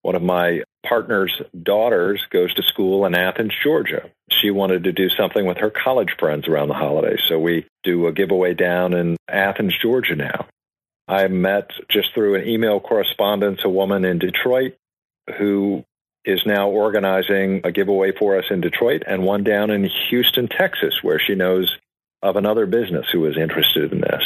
One 0.01 0.15
of 0.15 0.23
my 0.23 0.63
partner's 0.83 1.39
daughters 1.61 2.25
goes 2.31 2.53
to 2.55 2.63
school 2.63 3.05
in 3.05 3.13
Athens, 3.13 3.53
Georgia. 3.63 4.09
She 4.31 4.49
wanted 4.49 4.85
to 4.85 4.91
do 4.91 5.09
something 5.09 5.45
with 5.45 5.57
her 5.57 5.69
college 5.69 6.15
friends 6.19 6.47
around 6.47 6.69
the 6.69 6.73
holidays. 6.73 7.21
So 7.27 7.39
we 7.39 7.67
do 7.83 8.07
a 8.07 8.11
giveaway 8.11 8.53
down 8.55 8.93
in 8.93 9.17
Athens, 9.27 9.75
Georgia 9.79 10.15
now. 10.15 10.47
I 11.07 11.27
met 11.27 11.71
just 11.89 12.13
through 12.13 12.35
an 12.35 12.47
email 12.47 12.79
correspondence 12.79 13.61
a 13.63 13.69
woman 13.69 14.05
in 14.05 14.17
Detroit 14.17 14.75
who 15.37 15.83
is 16.23 16.41
now 16.45 16.69
organizing 16.69 17.61
a 17.63 17.71
giveaway 17.71 18.11
for 18.17 18.37
us 18.37 18.45
in 18.49 18.61
Detroit 18.61 19.03
and 19.05 19.23
one 19.23 19.43
down 19.43 19.71
in 19.71 19.89
Houston, 20.09 20.47
Texas, 20.47 20.99
where 21.01 21.19
she 21.19 21.35
knows 21.35 21.77
of 22.21 22.35
another 22.35 22.65
business 22.65 23.07
who 23.11 23.25
is 23.25 23.37
interested 23.37 23.91
in 23.91 24.01
this. 24.01 24.23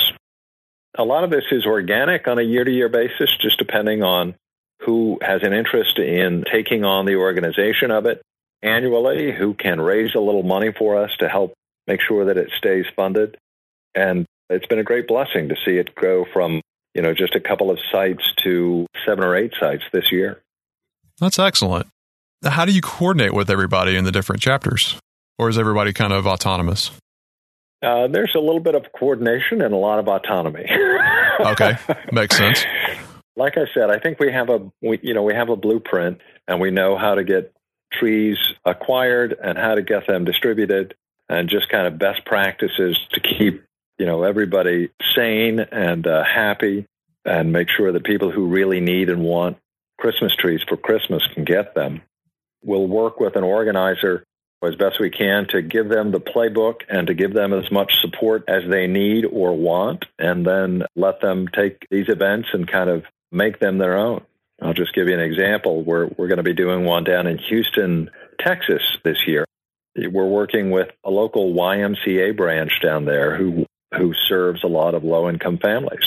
A 0.98 1.03
lot 1.03 1.24
of 1.24 1.29
this 1.29 1.46
is 1.51 1.65
organic 1.65 2.27
on 2.27 2.39
a 2.39 2.44
year 2.44 2.63
to 2.63 2.72
year 2.72 2.89
basis, 2.89 3.29
just 3.41 3.58
depending 3.58 4.03
on 4.03 4.36
who 4.82 5.17
has 5.22 5.41
an 5.44 5.53
interest 5.53 5.98
in 5.98 6.44
taking 6.51 6.84
on 6.84 7.05
the 7.05 7.15
organization 7.15 7.91
of 7.91 8.05
it 8.05 8.22
annually, 8.62 9.32
who 9.32 9.53
can 9.53 9.79
raise 9.79 10.15
a 10.15 10.20
little 10.20 10.44
money 10.44 10.72
for 10.72 10.98
us 10.98 11.12
to 11.20 11.29
help 11.29 11.53
make 11.88 12.01
sure 12.01 12.25
that 12.25 12.38
it 12.38 12.50
stays 12.58 12.86
funded. 12.96 13.38
And 13.94 14.25
it's 14.50 14.65
been 14.65 14.79
a 14.79 14.84
great 14.84 15.08
blessing 15.08 15.50
to 15.50 15.55
see 15.63 15.77
it 15.77 15.96
grow 15.96 16.25
from, 16.32 16.62
you 16.94 17.01
know, 17.01 17.13
just 17.13 17.36
a 17.36 17.39
couple 17.39 17.72
of 17.72 17.79
sites 17.91 18.34
to 18.44 18.86
seven 19.05 19.24
or 19.24 19.36
eight 19.36 19.53
sites 19.60 19.84
this 19.94 20.12
year. 20.12 20.41
That's 21.20 21.39
excellent. 21.39 21.88
How 22.44 22.65
do 22.65 22.74
you 22.74 22.82
coordinate 22.82 23.34
with 23.34 23.50
everybody 23.50 23.96
in 23.96 24.03
the 24.03 24.12
different 24.12 24.41
chapters? 24.41 25.00
Or 25.38 25.50
is 25.50 25.58
everybody 25.58 25.94
kind 25.94 26.13
of 26.13 26.27
autonomous? 26.27 26.91
Uh, 27.82 28.08
there's 28.08 28.34
a 28.36 28.39
little 28.39 28.60
bit 28.60 28.75
of 28.75 28.86
coordination 28.98 29.62
and 29.62 29.74
a 29.74 29.77
lot 29.77 30.00
of 30.00 30.08
autonomy. 30.08 30.65
okay, 31.39 31.77
makes 32.12 32.38
sense 32.38 32.65
like 33.35 33.57
I 33.57 33.65
said, 33.73 33.89
I 33.89 33.99
think 33.99 34.19
we 34.19 34.31
have 34.31 34.49
a 34.49 34.71
we, 34.81 34.99
you 35.01 35.13
know 35.13 35.23
we 35.23 35.33
have 35.33 35.49
a 35.49 35.55
blueprint 35.55 36.19
and 36.47 36.59
we 36.59 36.71
know 36.71 36.97
how 36.97 37.15
to 37.15 37.23
get 37.23 37.53
trees 37.91 38.37
acquired 38.65 39.35
and 39.41 39.57
how 39.57 39.75
to 39.75 39.81
get 39.81 40.07
them 40.07 40.25
distributed 40.25 40.95
and 41.29 41.49
just 41.49 41.69
kind 41.69 41.87
of 41.87 41.97
best 41.97 42.25
practices 42.25 42.97
to 43.11 43.19
keep 43.19 43.63
you 43.97 44.05
know 44.05 44.23
everybody 44.23 44.89
sane 45.15 45.59
and 45.59 46.07
uh, 46.07 46.23
happy 46.23 46.85
and 47.25 47.51
make 47.51 47.69
sure 47.69 47.91
that 47.91 48.03
people 48.03 48.31
who 48.31 48.47
really 48.47 48.79
need 48.79 49.09
and 49.09 49.23
want 49.23 49.57
Christmas 49.99 50.35
trees 50.35 50.61
for 50.67 50.77
Christmas 50.77 51.25
can 51.33 51.43
get 51.43 51.73
them. 51.73 52.01
We'll 52.63 52.87
work 52.87 53.19
with 53.19 53.35
an 53.35 53.43
organizer 53.43 54.23
as 54.63 54.75
best 54.75 54.99
we 54.99 55.11
can 55.11 55.47
to 55.47 55.61
give 55.61 55.89
them 55.89 56.11
the 56.11 56.19
playbook 56.19 56.81
and 56.89 57.07
to 57.07 57.13
give 57.13 57.33
them 57.33 57.53
as 57.53 57.71
much 57.71 57.99
support 58.01 58.43
as 58.47 58.63
they 58.67 58.87
need 58.87 59.25
or 59.25 59.55
want, 59.55 60.05
and 60.17 60.45
then 60.45 60.83
let 60.95 61.21
them 61.21 61.47
take 61.47 61.87
these 61.91 62.09
events 62.09 62.49
and 62.53 62.67
kind 62.67 62.89
of 62.89 63.03
make 63.35 63.59
them 63.59 63.77
their 63.77 63.97
own. 63.97 64.23
I'll 64.61 64.73
just 64.73 64.95
give 64.95 65.07
you 65.07 65.13
an 65.13 65.19
example. 65.19 65.83
We're, 65.83 66.07
we're 66.17 66.27
going 66.27 66.37
to 66.37 66.43
be 66.43 66.53
doing 66.53 66.85
one 66.85 67.03
down 67.03 67.27
in 67.27 67.37
Houston, 67.37 68.09
Texas 68.39 68.81
this 69.03 69.17
year. 69.27 69.45
We're 69.97 70.27
working 70.27 70.71
with 70.71 70.89
a 71.03 71.11
local 71.11 71.53
YMCA 71.53 72.35
branch 72.35 72.71
down 72.81 73.05
there 73.05 73.35
who, 73.35 73.65
who 73.97 74.13
serves 74.27 74.63
a 74.63 74.67
lot 74.67 74.93
of 74.93 75.03
low 75.03 75.29
income 75.29 75.57
families. 75.57 76.05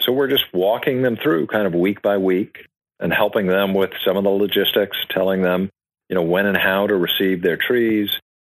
So 0.00 0.12
we're 0.12 0.28
just 0.28 0.44
walking 0.52 1.02
them 1.02 1.16
through 1.16 1.48
kind 1.48 1.66
of 1.66 1.74
week 1.74 2.02
by 2.02 2.18
week 2.18 2.66
and 3.00 3.12
helping 3.12 3.46
them 3.46 3.74
with 3.74 3.90
some 4.04 4.16
of 4.16 4.24
the 4.24 4.30
logistics, 4.30 4.96
telling 5.10 5.42
them, 5.42 5.70
you 6.08 6.14
know, 6.14 6.22
when 6.22 6.46
and 6.46 6.56
how 6.56 6.86
to 6.86 6.94
receive 6.94 7.42
their 7.42 7.56
trees, 7.56 8.10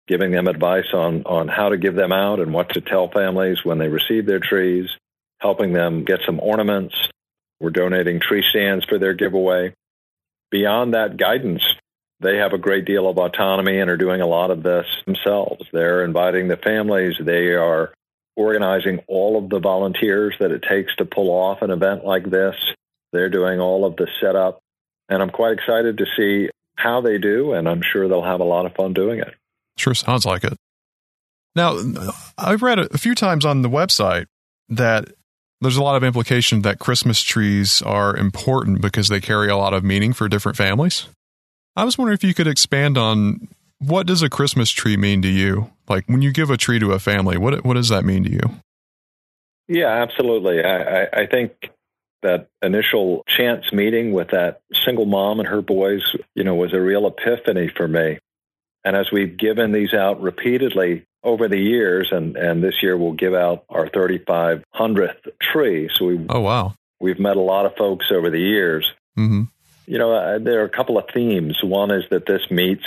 giving 0.07 0.31
them 0.31 0.47
advice 0.47 0.93
on, 0.93 1.23
on 1.25 1.47
how 1.47 1.69
to 1.69 1.77
give 1.77 1.95
them 1.95 2.11
out 2.11 2.39
and 2.39 2.53
what 2.53 2.69
to 2.69 2.81
tell 2.81 3.09
families 3.09 3.63
when 3.63 3.77
they 3.77 3.87
receive 3.87 4.25
their 4.25 4.39
trees, 4.39 4.89
helping 5.39 5.73
them 5.73 6.03
get 6.03 6.19
some 6.25 6.39
ornaments, 6.39 6.95
we're 7.63 7.69
donating 7.69 8.19
tree 8.19 8.43
stands 8.47 8.83
for 8.83 8.99
their 8.99 9.13
giveaway. 9.13 9.73
Beyond 10.51 10.93
that 10.93 11.15
guidance, 11.15 11.63
they 12.19 12.37
have 12.37 12.51
a 12.51 12.57
great 12.57 12.83
deal 12.83 13.07
of 13.07 13.17
autonomy 13.17 13.79
and 13.79 13.89
are 13.89 13.95
doing 13.95 14.19
a 14.19 14.27
lot 14.27 14.51
of 14.51 14.63
this 14.63 14.85
themselves. 15.05 15.65
They're 15.71 16.03
inviting 16.03 16.49
the 16.49 16.57
families. 16.57 17.15
They 17.19 17.53
are 17.53 17.93
organizing 18.35 18.99
all 19.07 19.37
of 19.37 19.49
the 19.49 19.59
volunteers 19.59 20.35
that 20.41 20.51
it 20.51 20.65
takes 20.67 20.93
to 20.97 21.05
pull 21.05 21.29
off 21.29 21.61
an 21.61 21.71
event 21.71 22.03
like 22.03 22.29
this. 22.29 22.55
They're 23.13 23.29
doing 23.29 23.61
all 23.61 23.85
of 23.85 23.95
the 23.95 24.09
setup. 24.19 24.59
And 25.07 25.21
I'm 25.21 25.29
quite 25.29 25.53
excited 25.53 25.99
to 25.99 26.05
see 26.17 26.49
how 26.75 26.99
they 26.99 27.17
do, 27.17 27.53
and 27.53 27.69
I'm 27.69 27.81
sure 27.81 28.09
they'll 28.09 28.23
have 28.23 28.41
a 28.41 28.45
lot 28.45 28.65
of 28.65 28.75
fun 28.75 28.93
doing 28.93 29.19
it. 29.19 29.35
Sure 29.77 29.95
sounds 29.95 30.25
like 30.25 30.43
it. 30.43 30.57
Now, 31.55 31.79
I've 32.37 32.61
read 32.61 32.79
a 32.79 32.97
few 32.97 33.15
times 33.15 33.45
on 33.45 33.61
the 33.61 33.69
website 33.69 34.25
that 34.67 35.05
there's 35.63 35.77
a 35.77 35.83
lot 35.83 35.95
of 35.95 36.03
implication 36.03 36.61
that 36.61 36.79
Christmas 36.79 37.21
trees 37.21 37.81
are 37.81 38.15
important 38.15 38.81
because 38.81 39.07
they 39.07 39.19
carry 39.19 39.49
a 39.49 39.57
lot 39.57 39.73
of 39.73 39.83
meaning 39.83 40.13
for 40.13 40.27
different 40.27 40.57
families. 40.57 41.07
I 41.75 41.83
was 41.83 41.97
wondering 41.97 42.15
if 42.15 42.23
you 42.23 42.33
could 42.33 42.47
expand 42.47 42.97
on 42.97 43.47
what 43.79 44.07
does 44.07 44.21
a 44.21 44.29
Christmas 44.29 44.69
tree 44.71 44.97
mean 44.97 45.21
to 45.23 45.27
you? 45.27 45.71
Like 45.89 46.05
when 46.07 46.21
you 46.21 46.31
give 46.31 46.49
a 46.49 46.57
tree 46.57 46.79
to 46.79 46.91
a 46.91 46.99
family, 46.99 47.37
what 47.37 47.65
what 47.65 47.73
does 47.73 47.89
that 47.89 48.05
mean 48.05 48.23
to 48.23 48.31
you? 48.31 48.61
Yeah, 49.67 49.87
absolutely. 49.87 50.63
I, 50.63 51.03
I, 51.03 51.07
I 51.21 51.25
think 51.25 51.51
that 52.21 52.47
initial 52.61 53.23
chance 53.27 53.71
meeting 53.73 54.13
with 54.13 54.29
that 54.29 54.61
single 54.85 55.05
mom 55.05 55.39
and 55.39 55.47
her 55.47 55.61
boys, 55.61 56.03
you 56.35 56.43
know, 56.43 56.55
was 56.55 56.73
a 56.73 56.79
real 56.79 57.07
epiphany 57.07 57.69
for 57.75 57.87
me. 57.87 58.19
And 58.85 58.95
as 58.95 59.11
we've 59.11 59.37
given 59.37 59.71
these 59.71 59.93
out 59.93 60.21
repeatedly, 60.21 61.05
over 61.23 61.47
the 61.47 61.59
years, 61.59 62.09
and, 62.11 62.35
and 62.35 62.63
this 62.63 62.83
year 62.83 62.97
we'll 62.97 63.13
give 63.13 63.33
out 63.33 63.63
our 63.69 63.87
3,500th 63.89 65.29
tree. 65.41 65.89
So 65.97 66.05
we 66.05 66.25
oh 66.29 66.41
wow, 66.41 66.73
we've 66.99 67.19
met 67.19 67.37
a 67.37 67.41
lot 67.41 67.65
of 67.65 67.75
folks 67.75 68.07
over 68.11 68.29
the 68.29 68.39
years. 68.39 68.91
Mm-hmm. 69.17 69.43
You 69.85 69.97
know, 69.97 70.13
uh, 70.13 70.39
there 70.39 70.61
are 70.61 70.65
a 70.65 70.69
couple 70.69 70.97
of 70.97 71.05
themes. 71.13 71.59
One 71.63 71.91
is 71.91 72.05
that 72.09 72.25
this 72.25 72.49
meets 72.49 72.85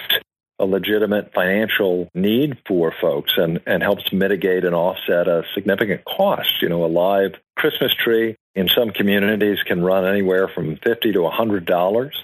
a 0.59 0.65
legitimate 0.65 1.33
financial 1.35 2.09
need 2.15 2.57
for 2.67 2.93
folks 2.99 3.35
and, 3.37 3.61
and 3.67 3.83
helps 3.83 4.11
mitigate 4.13 4.65
and 4.65 4.75
offset 4.75 5.29
a 5.29 5.45
significant 5.55 6.05
cost. 6.05 6.63
You 6.63 6.71
know, 6.71 6.85
a 6.85 6.87
live 6.87 7.35
Christmas 7.57 7.93
tree 7.95 8.37
in 8.55 8.69
some 8.69 8.91
communities 8.91 9.59
can 9.67 9.83
run 9.83 10.07
anywhere 10.07 10.49
from 10.49 10.77
fifty 10.77 11.13
to 11.13 11.27
a 11.27 11.31
hundred 11.31 11.67
dollars. 11.67 12.23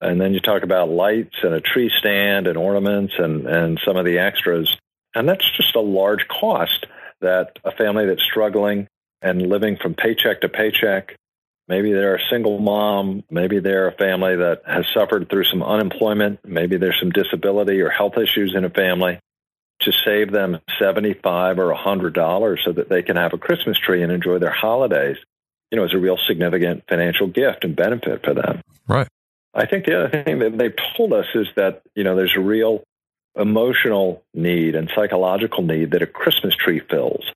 And 0.00 0.20
then 0.20 0.34
you 0.34 0.40
talk 0.40 0.64
about 0.64 0.88
lights 0.88 1.36
and 1.44 1.54
a 1.54 1.60
tree 1.60 1.90
stand 1.96 2.48
and 2.48 2.58
ornaments 2.58 3.14
and, 3.18 3.46
and 3.46 3.80
some 3.84 3.96
of 3.96 4.04
the 4.04 4.18
extras. 4.18 4.76
And 5.14 5.28
that's 5.28 5.44
just 5.56 5.76
a 5.76 5.80
large 5.80 6.26
cost 6.28 6.86
that 7.20 7.58
a 7.64 7.72
family 7.72 8.06
that's 8.06 8.22
struggling 8.22 8.88
and 9.20 9.42
living 9.42 9.76
from 9.76 9.94
paycheck 9.94 10.40
to 10.40 10.48
paycheck, 10.48 11.16
maybe 11.68 11.92
they're 11.92 12.16
a 12.16 12.28
single 12.30 12.58
mom, 12.58 13.22
maybe 13.30 13.60
they're 13.60 13.88
a 13.88 13.96
family 13.96 14.36
that 14.36 14.62
has 14.66 14.86
suffered 14.92 15.28
through 15.28 15.44
some 15.44 15.62
unemployment, 15.62 16.40
maybe 16.44 16.76
there's 16.76 16.98
some 16.98 17.10
disability 17.10 17.80
or 17.80 17.90
health 17.90 18.18
issues 18.18 18.54
in 18.56 18.64
a 18.64 18.70
family, 18.70 19.18
to 19.80 19.92
save 20.04 20.32
them 20.32 20.58
75 20.78 21.58
or 21.58 21.74
$100 21.74 22.64
so 22.64 22.72
that 22.72 22.88
they 22.88 23.02
can 23.02 23.16
have 23.16 23.32
a 23.32 23.38
Christmas 23.38 23.78
tree 23.78 24.02
and 24.02 24.12
enjoy 24.12 24.38
their 24.38 24.52
holidays, 24.52 25.16
you 25.70 25.76
know, 25.76 25.84
is 25.84 25.94
a 25.94 25.98
real 25.98 26.18
significant 26.26 26.84
financial 26.88 27.26
gift 27.26 27.64
and 27.64 27.76
benefit 27.76 28.24
for 28.24 28.34
them. 28.34 28.60
Right. 28.86 29.08
I 29.54 29.66
think 29.66 29.84
the 29.84 29.98
other 29.98 30.24
thing 30.24 30.38
that 30.38 30.56
they've 30.56 30.74
told 30.96 31.12
us 31.12 31.26
is 31.34 31.48
that, 31.56 31.82
you 31.94 32.04
know, 32.04 32.16
there's 32.16 32.36
a 32.36 32.40
real 32.40 32.82
emotional 33.36 34.22
need 34.34 34.74
and 34.74 34.90
psychological 34.94 35.62
need 35.62 35.92
that 35.92 36.02
a 36.02 36.06
Christmas 36.06 36.54
tree 36.54 36.80
fills. 36.90 37.30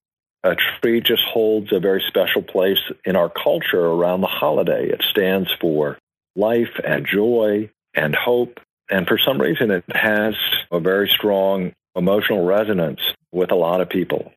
A 0.44 0.54
tree 0.54 1.00
just 1.00 1.22
holds 1.22 1.72
a 1.72 1.80
very 1.80 2.02
special 2.06 2.42
place 2.42 2.78
in 3.04 3.16
our 3.16 3.28
culture 3.28 3.84
around 3.84 4.20
the 4.20 4.26
holiday. 4.26 4.88
It 4.88 5.02
stands 5.10 5.48
for 5.60 5.98
life 6.36 6.78
and 6.84 7.06
joy 7.06 7.70
and 7.94 8.14
hope 8.14 8.60
And 8.88 9.06
for 9.06 9.18
some 9.18 9.40
reason, 9.40 9.70
it 9.70 9.84
has 9.92 10.34
a 10.70 10.80
very 10.80 11.08
strong 11.08 11.72
emotional 11.96 12.44
resonance 12.44 13.00
with 13.32 13.50
a 13.50 13.56
lot 13.56 13.80
of 13.80 13.88
people. 13.88 14.32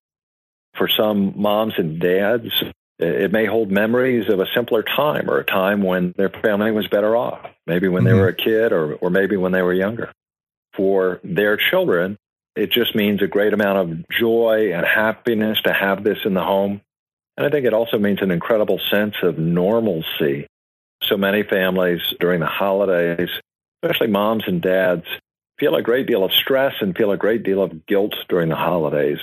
For 0.75 0.87
some 0.87 1.33
moms 1.35 1.73
and 1.77 1.99
dads, 1.99 2.51
it 2.97 3.31
may 3.31 3.45
hold 3.45 3.71
memories 3.71 4.29
of 4.29 4.39
a 4.39 4.47
simpler 4.53 4.83
time 4.83 5.29
or 5.29 5.37
a 5.37 5.45
time 5.45 5.83
when 5.83 6.13
their 6.17 6.29
family 6.29 6.71
was 6.71 6.87
better 6.87 7.15
off, 7.15 7.39
maybe 7.67 7.87
when 7.87 8.03
mm-hmm. 8.03 8.13
they 8.13 8.19
were 8.19 8.27
a 8.29 8.35
kid 8.35 8.71
or, 8.71 8.95
or 8.95 9.09
maybe 9.09 9.37
when 9.37 9.51
they 9.51 9.61
were 9.61 9.73
younger. 9.73 10.11
For 10.75 11.19
their 11.23 11.57
children, 11.57 12.17
it 12.55 12.71
just 12.71 12.95
means 12.95 13.21
a 13.21 13.27
great 13.27 13.53
amount 13.53 13.77
of 13.77 14.09
joy 14.09 14.71
and 14.73 14.85
happiness 14.85 15.61
to 15.63 15.73
have 15.73 16.03
this 16.03 16.19
in 16.25 16.33
the 16.33 16.43
home. 16.43 16.81
And 17.37 17.47
I 17.47 17.49
think 17.49 17.65
it 17.65 17.73
also 17.73 17.97
means 17.97 18.21
an 18.21 18.31
incredible 18.31 18.79
sense 18.91 19.15
of 19.23 19.37
normalcy. 19.37 20.47
So 21.03 21.15
many 21.15 21.43
families 21.43 22.01
during 22.19 22.41
the 22.41 22.45
holidays, 22.45 23.29
especially 23.81 24.07
moms 24.07 24.43
and 24.47 24.61
dads, 24.61 25.05
feel 25.57 25.75
a 25.75 25.81
great 25.81 26.07
deal 26.07 26.23
of 26.23 26.31
stress 26.33 26.73
and 26.81 26.95
feel 26.95 27.11
a 27.11 27.17
great 27.17 27.43
deal 27.43 27.61
of 27.61 27.85
guilt 27.85 28.15
during 28.27 28.49
the 28.49 28.55
holidays 28.55 29.19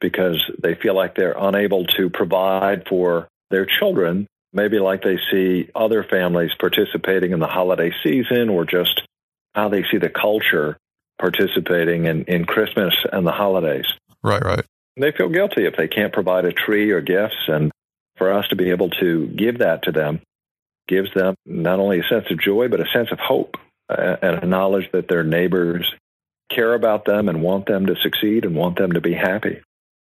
because 0.00 0.42
they 0.62 0.74
feel 0.74 0.94
like 0.94 1.14
they're 1.14 1.36
unable 1.36 1.84
to 1.84 2.08
provide 2.08 2.86
for 2.88 3.28
their 3.50 3.66
children, 3.66 4.26
maybe 4.52 4.78
like 4.78 5.02
they 5.02 5.18
see 5.30 5.68
other 5.74 6.04
families 6.04 6.52
participating 6.58 7.32
in 7.32 7.40
the 7.40 7.46
holiday 7.46 7.92
season 8.02 8.48
or 8.48 8.64
just 8.64 9.02
how 9.54 9.68
they 9.68 9.84
see 9.90 9.98
the 9.98 10.08
culture 10.08 10.76
participating 11.18 12.06
in, 12.06 12.24
in 12.24 12.44
Christmas 12.44 12.94
and 13.12 13.26
the 13.26 13.32
holidays. 13.32 13.86
Right, 14.22 14.44
right. 14.44 14.64
They 14.96 15.12
feel 15.12 15.28
guilty 15.28 15.66
if 15.66 15.76
they 15.76 15.88
can't 15.88 16.12
provide 16.12 16.44
a 16.44 16.52
tree 16.52 16.90
or 16.90 17.00
gifts. 17.00 17.48
And 17.48 17.70
for 18.16 18.32
us 18.32 18.48
to 18.48 18.56
be 18.56 18.70
able 18.70 18.90
to 18.90 19.28
give 19.28 19.58
that 19.58 19.84
to 19.84 19.92
them 19.92 20.20
gives 20.88 21.12
them 21.14 21.34
not 21.46 21.78
only 21.78 22.00
a 22.00 22.04
sense 22.04 22.26
of 22.30 22.40
joy, 22.40 22.68
but 22.68 22.80
a 22.80 22.86
sense 22.92 23.12
of 23.12 23.18
hope 23.18 23.56
uh, 23.88 24.16
and 24.22 24.42
a 24.42 24.46
knowledge 24.46 24.90
that 24.92 25.08
their 25.08 25.22
neighbors 25.22 25.92
care 26.50 26.74
about 26.74 27.04
them 27.04 27.28
and 27.28 27.42
want 27.42 27.66
them 27.66 27.86
to 27.86 27.96
succeed 27.96 28.44
and 28.44 28.54
want 28.54 28.78
them 28.78 28.92
to 28.92 29.00
be 29.00 29.12
happy. 29.12 29.60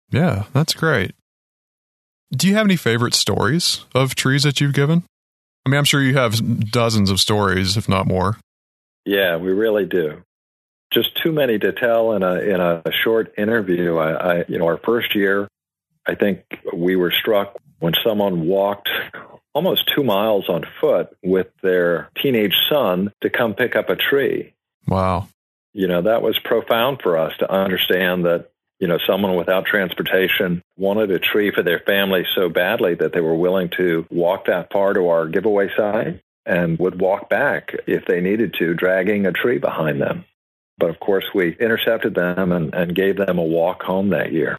Yeah, 0.10 0.46
that's 0.54 0.74
great. 0.74 1.14
Do 2.32 2.48
you 2.48 2.56
have 2.56 2.66
any 2.66 2.76
favorite 2.76 3.14
stories 3.14 3.86
of 3.94 4.16
trees 4.16 4.44
that 4.44 4.62
you've 4.62 4.74
given? 4.74 5.04
I 5.66 5.70
mean, 5.70 5.78
I'm 5.78 5.86
sure 5.86 6.02
you 6.02 6.16
have 6.16 6.72
dozens 6.72 7.12
of 7.12 7.20
stories, 7.20 7.76
if 7.76 7.90
not 7.90 8.08
more. 8.08 8.38
Yeah, 9.06 9.38
we 9.38 9.52
really 9.52 9.86
do. 9.86 10.22
Just 10.92 11.16
too 11.22 11.32
many 11.32 11.60
to 11.60 11.72
tell 11.72 12.14
in 12.14 12.24
a 12.24 12.36
in 12.36 12.60
a 12.60 12.84
short 13.04 13.34
interview. 13.38 13.98
I, 13.98 14.12
I 14.40 14.46
you 14.48 14.58
know, 14.58 14.66
our 14.66 14.80
first 14.84 15.16
year, 15.16 15.48
I 16.08 16.16
think 16.16 16.44
we 16.74 16.96
were 16.96 17.12
struck 17.12 17.58
when 17.80 17.94
someone 18.04 18.48
walked 18.48 18.90
almost 19.54 19.92
two 19.96 20.04
miles 20.04 20.50
on 20.50 20.66
foot 20.82 21.10
with 21.24 21.48
their 21.62 22.10
teenage 22.22 22.56
son 22.70 23.12
to 23.22 23.30
come 23.30 23.54
pick 23.54 23.76
up 23.76 23.90
a 23.90 23.96
tree. 23.96 24.54
Wow. 24.88 25.28
You 25.74 25.88
know, 25.88 26.02
that 26.02 26.22
was 26.22 26.40
profound 26.40 27.02
for 27.02 27.18
us 27.18 27.34
to 27.40 27.52
understand 27.52 28.26
that 28.26 28.50
you 28.80 28.88
know, 28.88 28.98
someone 29.06 29.36
without 29.36 29.66
transportation 29.66 30.64
wanted 30.78 31.12
a 31.12 31.20
tree 31.20 31.52
for 31.52 31.62
their 31.62 31.80
family 31.80 32.26
so 32.34 32.50
badly 32.50 32.96
that 32.96 33.14
they 33.14 33.20
were 33.20 33.36
willing 33.36 33.70
to 33.78 34.08
walk 34.10 34.46
that 34.46 34.72
far 34.72 34.94
to 34.94 35.10
our 35.10 35.28
giveaway 35.28 35.70
site 35.76 36.22
and 36.46 36.80
would 36.80 37.00
walk 37.00 37.30
back 37.30 37.76
if 37.86 38.06
they 38.06 38.22
needed 38.22 38.56
to, 38.58 38.74
dragging 38.74 39.26
a 39.26 39.34
tree 39.34 39.58
behind 39.58 40.02
them. 40.02 40.24
But 40.80 40.90
of 40.90 41.00
course, 41.00 41.26
we 41.34 41.56
intercepted 41.58 42.16
them 42.16 42.52
and, 42.52 42.74
and 42.74 42.96
gave 42.96 43.18
them 43.18 43.38
a 43.38 43.44
walk 43.44 43.84
home 43.84 44.10
that 44.10 44.32
year. 44.32 44.58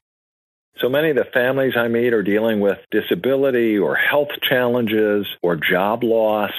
So 0.78 0.88
many 0.88 1.10
of 1.10 1.16
the 1.16 1.24
families 1.24 1.74
I 1.76 1.88
meet 1.88 2.12
are 2.12 2.22
dealing 2.22 2.60
with 2.60 2.78
disability 2.90 3.78
or 3.78 3.96
health 3.96 4.30
challenges 4.42 5.26
or 5.42 5.56
job 5.56 6.04
loss 6.04 6.52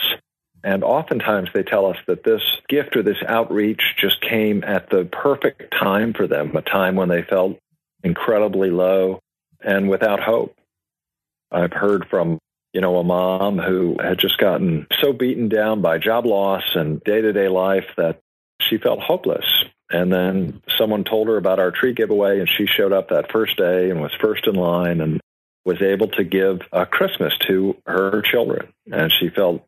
and 0.63 0.83
oftentimes 0.83 1.49
they 1.53 1.63
tell 1.63 1.87
us 1.87 1.97
that 2.07 2.23
this 2.23 2.41
gift 2.69 2.95
or 2.95 3.03
this 3.03 3.21
outreach 3.27 3.95
just 3.97 4.21
came 4.21 4.63
at 4.63 4.89
the 4.89 5.05
perfect 5.05 5.73
time 5.73 6.13
for 6.13 6.27
them, 6.27 6.55
a 6.55 6.61
time 6.61 6.95
when 6.95 7.09
they 7.09 7.23
felt 7.23 7.57
incredibly 8.03 8.69
low 8.69 9.19
and 9.63 9.89
without 9.89 10.19
hope. 10.19 10.55
I've 11.51 11.73
heard 11.73 12.07
from, 12.09 12.37
you 12.73 12.81
know, 12.81 12.97
a 12.97 13.03
mom 13.03 13.57
who 13.57 13.97
had 13.99 14.19
just 14.19 14.37
gotten 14.37 14.87
so 15.01 15.13
beaten 15.13 15.49
down 15.49 15.81
by 15.81 15.97
job 15.97 16.25
loss 16.25 16.63
and 16.75 17.03
day 17.03 17.21
to 17.21 17.33
day 17.33 17.47
life 17.47 17.87
that 17.97 18.19
she 18.71 18.77
felt 18.77 18.99
hopeless. 19.01 19.45
And 19.89 20.11
then 20.11 20.61
someone 20.77 21.03
told 21.03 21.27
her 21.27 21.35
about 21.35 21.59
our 21.59 21.71
tree 21.71 21.93
giveaway, 21.93 22.39
and 22.39 22.49
she 22.49 22.65
showed 22.65 22.93
up 22.93 23.09
that 23.09 23.31
first 23.31 23.57
day 23.57 23.89
and 23.89 24.01
was 24.01 24.13
first 24.21 24.47
in 24.47 24.55
line 24.55 25.01
and 25.01 25.19
was 25.65 25.81
able 25.81 26.07
to 26.07 26.23
give 26.23 26.61
a 26.71 26.85
Christmas 26.85 27.33
to 27.47 27.75
her 27.85 28.21
children. 28.21 28.71
And 28.91 29.11
she 29.11 29.29
felt 29.29 29.63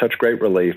such 0.00 0.18
great 0.18 0.40
relief 0.40 0.76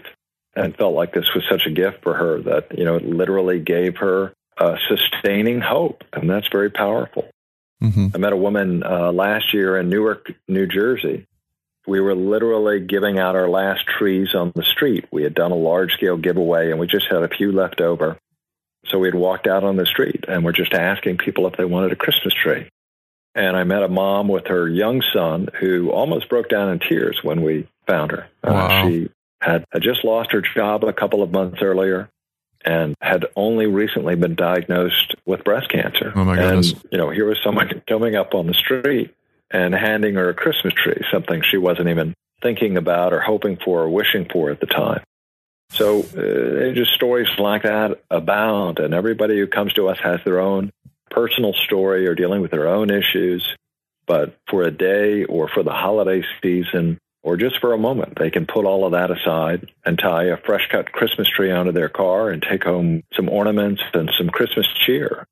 and 0.55 0.75
felt 0.75 0.93
like 0.93 1.13
this 1.13 1.33
was 1.33 1.43
such 1.49 1.65
a 1.65 1.71
gift 1.71 2.03
for 2.03 2.13
her 2.13 2.41
that, 2.43 2.77
you 2.77 2.85
know, 2.85 2.95
it 2.95 3.05
literally 3.05 3.59
gave 3.59 3.97
her 3.97 4.33
a 4.57 4.77
sustaining 4.87 5.61
hope. 5.61 6.03
And 6.13 6.29
that's 6.29 6.47
very 6.51 6.69
powerful. 6.69 7.27
Mm-hmm. 7.81 8.07
I 8.13 8.17
met 8.19 8.33
a 8.33 8.37
woman 8.37 8.83
uh, 8.83 9.11
last 9.11 9.53
year 9.53 9.79
in 9.79 9.89
Newark, 9.89 10.31
New 10.47 10.67
Jersey. 10.67 11.25
We 11.87 11.99
were 11.99 12.15
literally 12.15 12.79
giving 12.79 13.17
out 13.17 13.35
our 13.35 13.49
last 13.49 13.85
trees 13.87 14.35
on 14.35 14.51
the 14.55 14.63
street. 14.63 15.05
We 15.11 15.23
had 15.23 15.33
done 15.33 15.51
a 15.51 15.55
large 15.55 15.93
scale 15.93 16.17
giveaway 16.17 16.69
and 16.69 16.79
we 16.79 16.87
just 16.87 17.07
had 17.09 17.23
a 17.23 17.27
few 17.27 17.51
left 17.51 17.81
over. 17.81 18.17
So 18.85 18.99
we 18.99 19.07
had 19.07 19.15
walked 19.15 19.47
out 19.47 19.63
on 19.63 19.77
the 19.77 19.85
street 19.85 20.25
and 20.27 20.43
we're 20.43 20.51
just 20.51 20.73
asking 20.73 21.17
people 21.17 21.47
if 21.47 21.57
they 21.57 21.65
wanted 21.65 21.91
a 21.91 21.95
Christmas 21.95 22.33
tree. 22.33 22.69
And 23.33 23.55
I 23.55 23.63
met 23.63 23.83
a 23.83 23.87
mom 23.87 24.27
with 24.27 24.47
her 24.47 24.67
young 24.67 25.01
son 25.13 25.49
who 25.59 25.91
almost 25.91 26.29
broke 26.29 26.49
down 26.49 26.69
in 26.69 26.79
tears 26.79 27.19
when 27.23 27.41
we 27.41 27.67
found 27.87 28.11
her. 28.11 28.27
Uh, 28.43 28.51
wow. 28.51 28.67
Uh, 28.67 28.87
she 28.87 29.09
had, 29.41 29.65
had 29.71 29.81
just 29.81 30.03
lost 30.03 30.31
her 30.33 30.41
job 30.41 30.83
a 30.83 30.93
couple 30.93 31.23
of 31.23 31.31
months 31.31 31.61
earlier 31.61 32.09
and 32.63 32.95
had 33.01 33.25
only 33.35 33.65
recently 33.65 34.15
been 34.15 34.35
diagnosed 34.35 35.15
with 35.25 35.43
breast 35.43 35.69
cancer. 35.69 36.11
Oh 36.15 36.25
my 36.25 36.35
goodness. 36.35 36.73
And, 36.73 36.83
you 36.91 36.97
know, 36.97 37.09
here 37.09 37.25
was 37.25 37.39
someone 37.43 37.81
coming 37.87 38.15
up 38.15 38.35
on 38.35 38.47
the 38.47 38.53
street 38.53 39.15
and 39.51 39.73
handing 39.73 40.15
her 40.15 40.29
a 40.29 40.33
Christmas 40.33 40.73
tree, 40.73 41.03
something 41.11 41.41
she 41.41 41.57
wasn't 41.57 41.89
even 41.89 42.13
thinking 42.41 42.77
about 42.77 43.13
or 43.13 43.19
hoping 43.19 43.57
for 43.63 43.81
or 43.81 43.89
wishing 43.89 44.27
for 44.31 44.49
at 44.49 44.59
the 44.59 44.65
time. 44.65 45.03
So 45.71 45.99
uh, 45.99 46.73
just 46.73 46.91
stories 46.93 47.29
like 47.37 47.63
that 47.63 48.01
abound, 48.09 48.79
and 48.79 48.93
everybody 48.93 49.37
who 49.37 49.47
comes 49.47 49.73
to 49.73 49.87
us 49.87 49.97
has 50.03 50.19
their 50.25 50.39
own 50.39 50.71
personal 51.09 51.53
story 51.53 52.07
or 52.07 52.15
dealing 52.15 52.41
with 52.41 52.51
their 52.51 52.67
own 52.67 52.89
issues. 52.89 53.55
But 54.05 54.37
for 54.49 54.63
a 54.63 54.71
day 54.71 55.23
or 55.23 55.47
for 55.47 55.63
the 55.63 55.71
holiday 55.71 56.23
season, 56.41 56.97
or 57.23 57.37
just 57.37 57.59
for 57.59 57.73
a 57.73 57.77
moment, 57.77 58.17
they 58.19 58.31
can 58.31 58.47
put 58.47 58.65
all 58.65 58.85
of 58.85 58.93
that 58.93 59.11
aside 59.11 59.69
and 59.85 59.97
tie 59.97 60.25
a 60.25 60.37
fresh 60.37 60.67
cut 60.71 60.91
Christmas 60.91 61.29
tree 61.29 61.51
onto 61.51 61.71
their 61.71 61.89
car 61.89 62.29
and 62.29 62.41
take 62.41 62.63
home 62.63 63.03
some 63.13 63.29
ornaments 63.29 63.81
and 63.93 64.11
some 64.17 64.29
Christmas 64.29 64.67
cheer. 64.85 65.25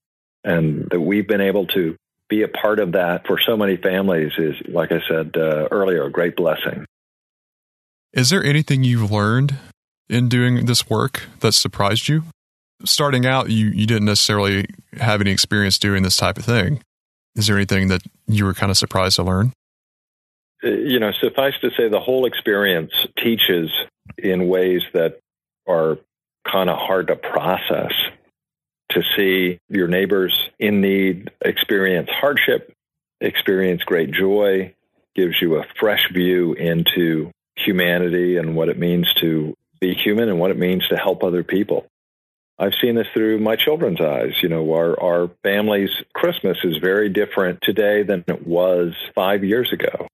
And 0.44 0.88
that 0.92 1.02
we've 1.02 1.28
been 1.28 1.42
able 1.42 1.68
to 1.68 1.98
be 2.30 2.44
a 2.44 2.48
part 2.48 2.80
of 2.80 2.94
that 2.94 3.26
for 3.28 3.40
so 3.40 3.58
many 3.58 3.76
families 3.76 4.32
is, 4.38 4.56
like 4.68 4.92
I 4.92 5.02
said 5.08 5.36
uh, 5.36 5.68
earlier, 5.72 6.04
a 6.04 6.12
great 6.12 6.36
blessing. 6.36 6.86
Is 8.14 8.30
there 8.30 8.44
anything 8.44 8.84
you've 8.84 9.12
learned 9.12 9.56
in 10.10 10.30
doing 10.30 10.66
this 10.66 10.90
work 10.90 11.24
that 11.42 11.54
surprised 11.54 12.08
you? 12.08 12.24
Starting 12.86 13.26
out, 13.26 13.50
you, 13.50 13.68
you 13.68 13.86
didn't 13.86 14.06
necessarily 14.06 14.66
have 14.94 15.22
any 15.22 15.32
experience 15.32 15.78
doing 15.78 16.04
this 16.04 16.18
type 16.18 16.38
of 16.38 16.46
thing. 16.46 16.82
Is 17.36 17.48
there 17.48 17.58
anything 17.58 17.90
that 17.90 18.02
you 18.28 18.46
were 18.46 18.54
kind 18.54 18.72
of 18.72 18.78
surprised 18.78 19.18
to 19.18 19.24
learn? 19.24 19.54
you 20.62 21.00
know, 21.00 21.12
suffice 21.12 21.54
to 21.62 21.72
say, 21.72 21.88
the 21.88 22.00
whole 22.00 22.26
experience 22.26 22.92
teaches 23.18 23.72
in 24.18 24.48
ways 24.48 24.84
that 24.94 25.20
are 25.68 25.98
kind 26.46 26.70
of 26.70 26.78
hard 26.78 27.08
to 27.08 27.16
process. 27.16 27.94
To 28.92 29.04
see 29.16 29.60
your 29.70 29.88
neighbors 29.88 30.50
in 30.58 30.82
need 30.82 31.32
experience 31.42 32.10
hardship, 32.12 32.74
experience 33.22 33.84
great 33.84 34.12
joy, 34.12 34.74
gives 35.16 35.42
you 35.42 35.58
a 35.58 35.66
fresh 35.80 36.10
view 36.12 36.54
into 36.54 37.32
humanity 37.56 38.38
and 38.38 38.56
what 38.56 38.70
it 38.70 38.80
means 38.80 39.12
to 39.22 39.56
be 39.80 39.94
human 39.94 40.30
and 40.30 40.40
what 40.40 40.52
it 40.52 40.58
means 40.58 40.88
to 40.88 40.98
help 40.98 41.24
other 41.24 41.44
people. 41.44 41.86
I've 42.58 42.74
seen 42.82 42.96
this 42.96 43.08
through 43.14 43.40
my 43.40 43.56
children's 43.56 44.02
eyes. 44.02 44.34
You 44.42 44.50
know, 44.50 44.74
our, 44.74 45.02
our 45.02 45.32
family's 45.44 45.92
Christmas 46.14 46.58
is 46.64 46.78
very 46.78 47.10
different 47.10 47.60
today 47.62 48.04
than 48.04 48.24
it 48.28 48.46
was 48.46 48.94
five 49.16 49.44
years 49.44 49.72
ago 49.72 50.08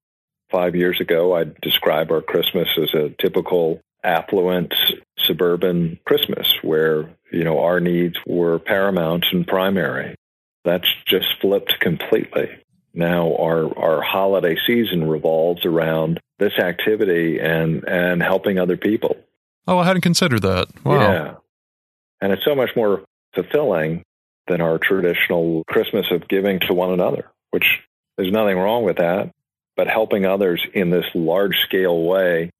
five 0.56 0.76
years 0.76 1.02
ago, 1.02 1.36
I'd 1.36 1.60
describe 1.62 2.12
our 2.12 2.22
Christmas 2.22 2.70
as 2.82 2.94
a 2.94 3.10
typical 3.22 3.82
affluent 4.04 4.74
suburban 5.18 6.00
Christmas 6.06 6.48
where, 6.62 7.10
you 7.36 7.44
know, 7.44 7.60
our 7.60 7.80
needs 7.80 8.18
were 8.26 8.60
paramount 8.60 9.26
and 9.32 9.46
primary. 9.46 10.16
That's 10.64 10.88
just 11.06 11.28
flipped 11.42 11.80
completely. 11.80 12.50
Now 12.94 13.36
our, 13.36 13.78
our 13.78 14.02
holiday 14.02 14.58
season 14.66 15.08
revolves 15.08 15.66
around 15.66 16.20
this 16.40 16.58
activity 16.58 17.40
and, 17.40 17.84
and 17.88 18.22
helping 18.22 18.58
other 18.58 18.78
people. 18.78 19.18
Oh, 19.68 19.78
I 19.78 19.86
hadn't 19.86 20.02
considered 20.02 20.42
that. 20.44 20.68
Wow. 20.84 21.00
Yeah. 21.00 21.34
And 22.22 22.32
it's 22.32 22.46
so 22.46 22.56
much 22.56 22.70
more 22.76 23.04
fulfilling 23.34 24.04
than 24.48 24.62
our 24.62 24.78
traditional 24.78 25.64
Christmas 25.66 26.08
of 26.12 26.28
giving 26.28 26.60
to 26.62 26.74
one 26.74 26.92
another, 26.92 27.30
which 27.52 27.82
there's 28.18 28.32
nothing 28.32 28.58
wrong 28.58 28.84
with 28.84 28.98
that 28.98 29.32
but 29.76 29.88
helping 29.88 30.26
others 30.26 30.66
in 30.74 30.90
this 30.90 31.06
large 31.14 31.58
scale 31.66 32.04
way, 32.04 32.52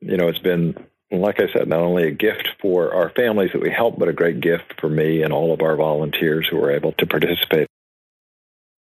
you 0.00 0.16
know, 0.16 0.28
it's 0.28 0.38
been 0.38 0.74
like 1.20 1.40
I 1.40 1.52
said, 1.52 1.68
not 1.68 1.80
only 1.80 2.08
a 2.08 2.10
gift 2.10 2.48
for 2.60 2.94
our 2.94 3.10
families 3.10 3.50
that 3.52 3.60
we 3.60 3.70
help, 3.70 3.98
but 3.98 4.08
a 4.08 4.12
great 4.12 4.40
gift 4.40 4.80
for 4.80 4.88
me 4.88 5.22
and 5.22 5.32
all 5.32 5.52
of 5.52 5.60
our 5.60 5.76
volunteers 5.76 6.48
who 6.50 6.58
are 6.58 6.70
able 6.70 6.92
to 6.92 7.06
participate. 7.06 7.66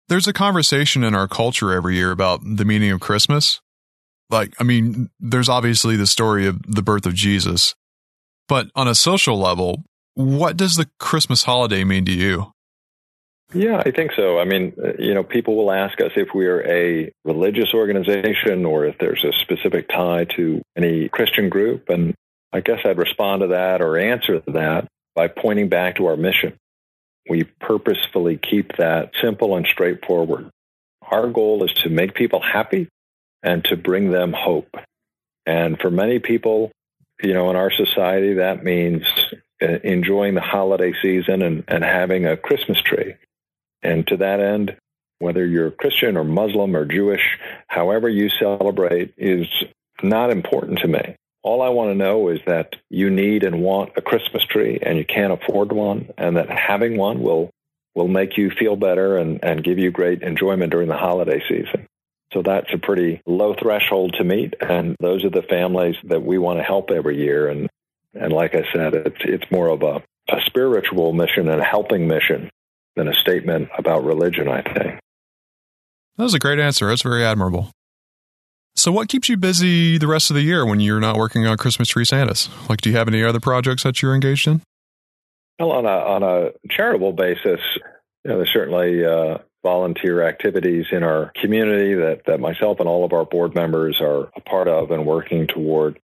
There's 0.10 0.28
a 0.28 0.34
conversation 0.34 1.04
in 1.04 1.16
our 1.16 1.28
culture 1.28 1.72
every 1.72 1.96
year 1.96 2.12
about 2.12 2.42
the 2.44 2.66
meaning 2.66 2.92
of 2.92 3.00
Christmas. 3.00 3.62
Like, 4.30 4.54
I 4.60 4.64
mean, 4.64 5.10
there's 5.20 5.50
obviously 5.50 5.96
the 5.96 6.08
story 6.08 6.48
of 6.48 6.62
the 6.68 6.82
birth 6.82 7.06
of 7.06 7.14
Jesus, 7.14 7.76
but 8.48 8.68
on 8.76 8.88
a 8.88 8.96
social 8.96 9.38
level, 9.38 9.84
what 10.16 10.58
does 10.58 10.76
the 10.76 10.90
Christmas 11.00 11.44
holiday 11.44 11.84
mean 11.84 12.06
to 12.06 12.12
you? 12.12 12.52
Yeah, 13.54 13.82
I 13.84 13.92
think 13.92 14.12
so. 14.16 14.38
I 14.40 14.46
mean, 14.46 14.74
uh, 14.84 14.94
you 15.00 15.14
know, 15.14 15.24
people 15.24 15.56
will 15.56 15.72
ask 15.72 16.00
us 16.02 16.12
if 16.16 16.30
we're 16.36 16.66
a 16.68 17.12
religious 17.26 17.74
organization 17.74 18.64
or 18.64 18.86
if 18.86 18.98
there's 19.00 19.24
a 19.24 19.34
specific 19.42 19.90
tie 19.90 20.26
to 20.36 20.62
any 20.78 21.10
Christian 21.10 21.50
group. 21.50 21.90
And 21.90 22.14
I 22.54 22.60
guess 22.60 22.80
I'd 22.86 23.00
respond 23.00 23.42
to 23.42 23.48
that 23.48 23.82
or 23.82 23.98
answer 23.98 24.42
that 24.48 24.88
by 25.16 25.30
pointing 25.30 25.68
back 25.68 25.96
to 25.96 26.06
our 26.06 26.16
mission. 26.16 26.54
We 27.28 27.44
purposefully 27.44 28.38
keep 28.38 28.78
that 28.78 29.12
simple 29.20 29.56
and 29.56 29.66
straightforward. 29.66 30.50
Our 31.02 31.28
goal 31.28 31.64
is 31.64 31.74
to 31.84 31.90
make 31.90 32.14
people 32.14 32.42
happy 32.42 32.88
and 33.42 33.64
to 33.66 33.76
bring 33.76 34.12
them 34.12 34.32
hope. 34.32 34.76
And 35.48 35.80
for 35.80 35.90
many 35.90 36.20
people, 36.20 36.72
you 37.22 37.34
know, 37.34 37.50
in 37.50 37.56
our 37.56 37.72
society, 37.72 38.36
that 38.36 38.64
means 38.64 39.04
uh, 39.62 39.80
enjoying 39.84 40.36
the 40.36 40.42
holiday 40.42 40.94
season 41.02 41.42
and, 41.42 41.64
and 41.68 41.84
having 41.84 42.28
a 42.28 42.38
Christmas 42.38 42.80
tree. 42.82 43.16
And 43.82 44.06
to 44.08 44.18
that 44.18 44.40
end, 44.40 44.76
whether 45.20 45.46
you're 45.46 45.72
Christian 45.72 46.18
or 46.18 46.24
Muslim 46.24 46.76
or 46.76 46.86
Jewish, 46.86 47.38
however 47.68 48.10
you 48.10 48.30
celebrate 48.30 49.14
is 49.18 49.48
not 50.02 50.32
important 50.32 50.80
to 50.80 50.88
me. 50.88 51.16
All 51.44 51.62
I 51.62 51.70
want 51.70 51.92
to 51.92 51.96
know 51.96 52.30
is 52.30 52.40
that 52.48 52.76
you 52.90 53.10
need 53.10 53.44
and 53.44 53.62
want 53.62 53.92
a 53.96 54.02
Christmas 54.02 54.44
tree 54.44 54.80
and 54.82 54.98
you 54.98 55.06
can't 55.06 55.34
afford 55.34 55.72
one, 55.72 56.10
and 56.18 56.36
that 56.38 56.50
having 56.50 56.98
one 56.98 57.22
will 57.22 57.50
will 57.96 58.08
make 58.08 58.38
you 58.38 58.52
feel 58.52 58.76
better 58.76 59.18
and, 59.18 59.44
and 59.44 59.64
give 59.64 59.80
you 59.80 59.92
great 59.92 60.22
enjoyment 60.22 60.72
during 60.72 60.88
the 60.88 60.96
holiday 60.96 61.42
season. 61.50 61.86
So 62.32 62.42
that's 62.44 62.72
a 62.74 62.78
pretty 62.78 63.22
low 63.26 63.56
threshold 63.56 64.14
to 64.18 64.24
meet, 64.24 64.54
and 64.62 64.96
those 65.00 65.26
are 65.26 65.32
the 65.32 65.42
families 65.42 65.96
that 66.04 66.24
we 66.24 66.38
want 66.38 66.60
to 66.60 66.64
help 66.64 66.92
every 66.92 67.18
year. 67.18 67.50
And 67.50 67.70
and 68.14 68.34
like 68.34 68.56
I 68.56 68.64
said, 68.74 68.94
it's 68.96 69.22
it's 69.22 69.52
more 69.52 69.70
of 69.70 69.82
a, 69.82 70.04
a 70.30 70.42
spiritual 70.46 71.14
mission 71.14 71.50
and 71.50 71.62
a 71.62 71.66
helping 71.66 72.08
mission 72.08 72.50
than 73.00 73.08
a 73.08 73.14
statement 73.14 73.70
about 73.78 74.04
religion, 74.04 74.50
I 74.50 74.62
think. 74.62 75.00
That 76.18 76.24
was 76.24 76.34
a 76.34 76.40
great 76.40 76.60
answer. 76.60 76.88
That's 76.88 77.02
very 77.02 77.24
admirable. 77.24 77.72
So, 78.76 78.92
what 78.92 79.08
keeps 79.08 79.30
you 79.30 79.38
busy 79.38 79.98
the 79.98 80.08
rest 80.08 80.30
of 80.30 80.36
the 80.36 80.42
year 80.42 80.66
when 80.66 80.82
you're 80.82 81.00
not 81.00 81.18
working 81.18 81.48
on 81.48 81.58
Christmas 81.58 81.88
tree 81.88 82.06
Santas? 82.06 82.50
Like, 82.70 82.82
do 82.82 82.90
you 82.90 82.98
have 82.98 83.08
any 83.08 83.24
other 83.24 83.40
projects 83.40 83.84
that 83.84 84.02
you're 84.02 84.14
engaged 84.14 84.48
in? 84.48 84.62
Well, 85.58 85.72
on 85.72 85.86
a 85.86 85.90
on 85.90 86.24
a 86.24 86.52
charitable 86.70 87.14
basis, 87.14 87.62
you 88.24 88.32
know, 88.32 88.38
there's 88.38 88.52
certainly 88.52 89.06
uh, 89.06 89.40
volunteer 89.64 90.28
activities 90.28 90.88
in 90.92 91.04
our 91.04 91.32
community 91.42 91.94
that 91.96 92.24
that 92.28 92.40
myself 92.40 92.80
and 92.80 92.88
all 92.88 93.06
of 93.06 93.14
our 93.14 93.26
board 93.26 93.56
members 93.56 94.00
are 94.02 94.30
a 94.36 94.42
part 94.42 94.68
of 94.68 94.92
and 94.92 95.06
working 95.06 95.48
toward. 95.48 96.00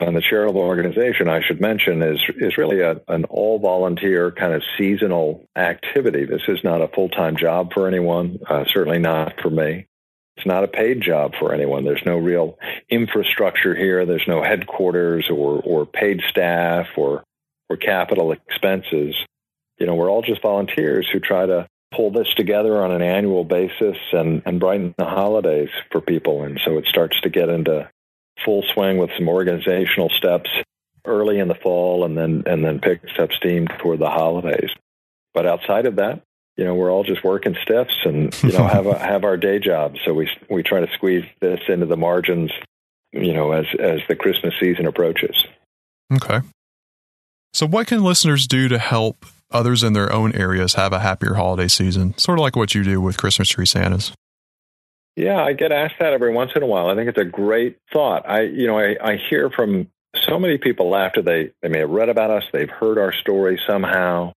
And 0.00 0.16
the 0.16 0.22
charitable 0.22 0.62
organization, 0.62 1.28
I 1.28 1.42
should 1.42 1.60
mention, 1.60 2.02
is 2.02 2.20
is 2.38 2.56
really 2.56 2.80
a, 2.80 3.00
an 3.08 3.26
all 3.26 3.58
volunteer 3.58 4.30
kind 4.32 4.54
of 4.54 4.62
seasonal 4.78 5.44
activity. 5.56 6.24
This 6.24 6.42
is 6.48 6.64
not 6.64 6.80
a 6.80 6.88
full 6.88 7.10
time 7.10 7.36
job 7.36 7.74
for 7.74 7.86
anyone, 7.86 8.38
uh, 8.48 8.64
certainly 8.72 8.98
not 8.98 9.40
for 9.42 9.50
me. 9.50 9.86
It's 10.40 10.46
not 10.46 10.64
a 10.64 10.68
paid 10.68 11.02
job 11.02 11.34
for 11.38 11.52
anyone. 11.52 11.84
There's 11.84 12.06
no 12.06 12.16
real 12.16 12.58
infrastructure 12.88 13.74
here. 13.74 14.06
There's 14.06 14.26
no 14.26 14.42
headquarters 14.42 15.28
or, 15.28 15.60
or 15.60 15.84
paid 15.84 16.22
staff 16.30 16.86
or, 16.96 17.22
or 17.68 17.76
capital 17.76 18.32
expenses. 18.32 19.14
You 19.78 19.86
know, 19.86 19.94
we're 19.94 20.10
all 20.10 20.22
just 20.22 20.40
volunteers 20.40 21.06
who 21.12 21.20
try 21.20 21.44
to 21.44 21.66
pull 21.94 22.10
this 22.10 22.32
together 22.36 22.82
on 22.82 22.90
an 22.90 23.02
annual 23.02 23.44
basis 23.44 23.98
and, 24.12 24.40
and 24.46 24.60
brighten 24.60 24.94
the 24.96 25.04
holidays 25.04 25.68
for 25.90 26.00
people. 26.00 26.42
And 26.42 26.58
so 26.64 26.78
it 26.78 26.86
starts 26.86 27.20
to 27.20 27.28
get 27.28 27.50
into 27.50 27.90
full 28.44 28.64
swing 28.74 28.98
with 28.98 29.10
some 29.16 29.28
organizational 29.28 30.10
steps 30.10 30.50
early 31.04 31.38
in 31.38 31.48
the 31.48 31.54
fall 31.54 32.04
and 32.04 32.16
then 32.16 32.42
and 32.46 32.64
then 32.64 32.80
picks 32.80 33.18
up 33.18 33.32
steam 33.32 33.66
toward 33.78 33.98
the 33.98 34.10
holidays. 34.10 34.70
But 35.32 35.46
outside 35.46 35.86
of 35.86 35.96
that, 35.96 36.22
you 36.56 36.64
know, 36.64 36.74
we're 36.74 36.90
all 36.90 37.04
just 37.04 37.24
working 37.24 37.56
stiffs 37.62 37.96
and 38.04 38.36
you 38.42 38.52
know 38.52 38.66
have 38.66 38.86
a, 38.86 38.98
have 38.98 39.24
our 39.24 39.36
day 39.36 39.58
jobs. 39.58 40.00
So 40.04 40.12
we 40.12 40.28
we 40.48 40.62
try 40.62 40.80
to 40.80 40.92
squeeze 40.92 41.24
this 41.40 41.60
into 41.68 41.86
the 41.86 41.96
margins, 41.96 42.50
you 43.12 43.32
know, 43.32 43.52
as 43.52 43.66
as 43.78 44.00
the 44.08 44.16
Christmas 44.16 44.54
season 44.60 44.86
approaches. 44.86 45.46
Okay. 46.12 46.40
So 47.52 47.66
what 47.66 47.86
can 47.86 48.04
listeners 48.04 48.46
do 48.46 48.68
to 48.68 48.78
help 48.78 49.26
others 49.50 49.82
in 49.82 49.92
their 49.92 50.12
own 50.12 50.34
areas 50.34 50.74
have 50.74 50.92
a 50.92 51.00
happier 51.00 51.34
holiday 51.34 51.68
season? 51.68 52.16
Sort 52.18 52.38
of 52.38 52.42
like 52.42 52.56
what 52.56 52.74
you 52.74 52.84
do 52.84 53.00
with 53.00 53.16
Christmas 53.16 53.48
tree 53.48 53.66
Santas. 53.66 54.12
Yeah, 55.20 55.42
I 55.42 55.52
get 55.52 55.70
asked 55.70 55.96
that 55.98 56.14
every 56.14 56.32
once 56.32 56.52
in 56.56 56.62
a 56.62 56.66
while. 56.66 56.88
I 56.88 56.94
think 56.94 57.10
it's 57.10 57.18
a 57.18 57.26
great 57.26 57.78
thought. 57.92 58.26
I, 58.26 58.42
you 58.42 58.66
know, 58.66 58.78
I, 58.78 58.96
I 59.02 59.16
hear 59.16 59.50
from 59.50 59.88
so 60.16 60.38
many 60.38 60.56
people 60.56 60.96
after 60.96 61.20
they, 61.20 61.52
they 61.60 61.68
may 61.68 61.80
have 61.80 61.90
read 61.90 62.08
about 62.08 62.30
us, 62.30 62.44
they've 62.52 62.70
heard 62.70 62.96
our 62.96 63.12
story 63.12 63.60
somehow, 63.66 64.32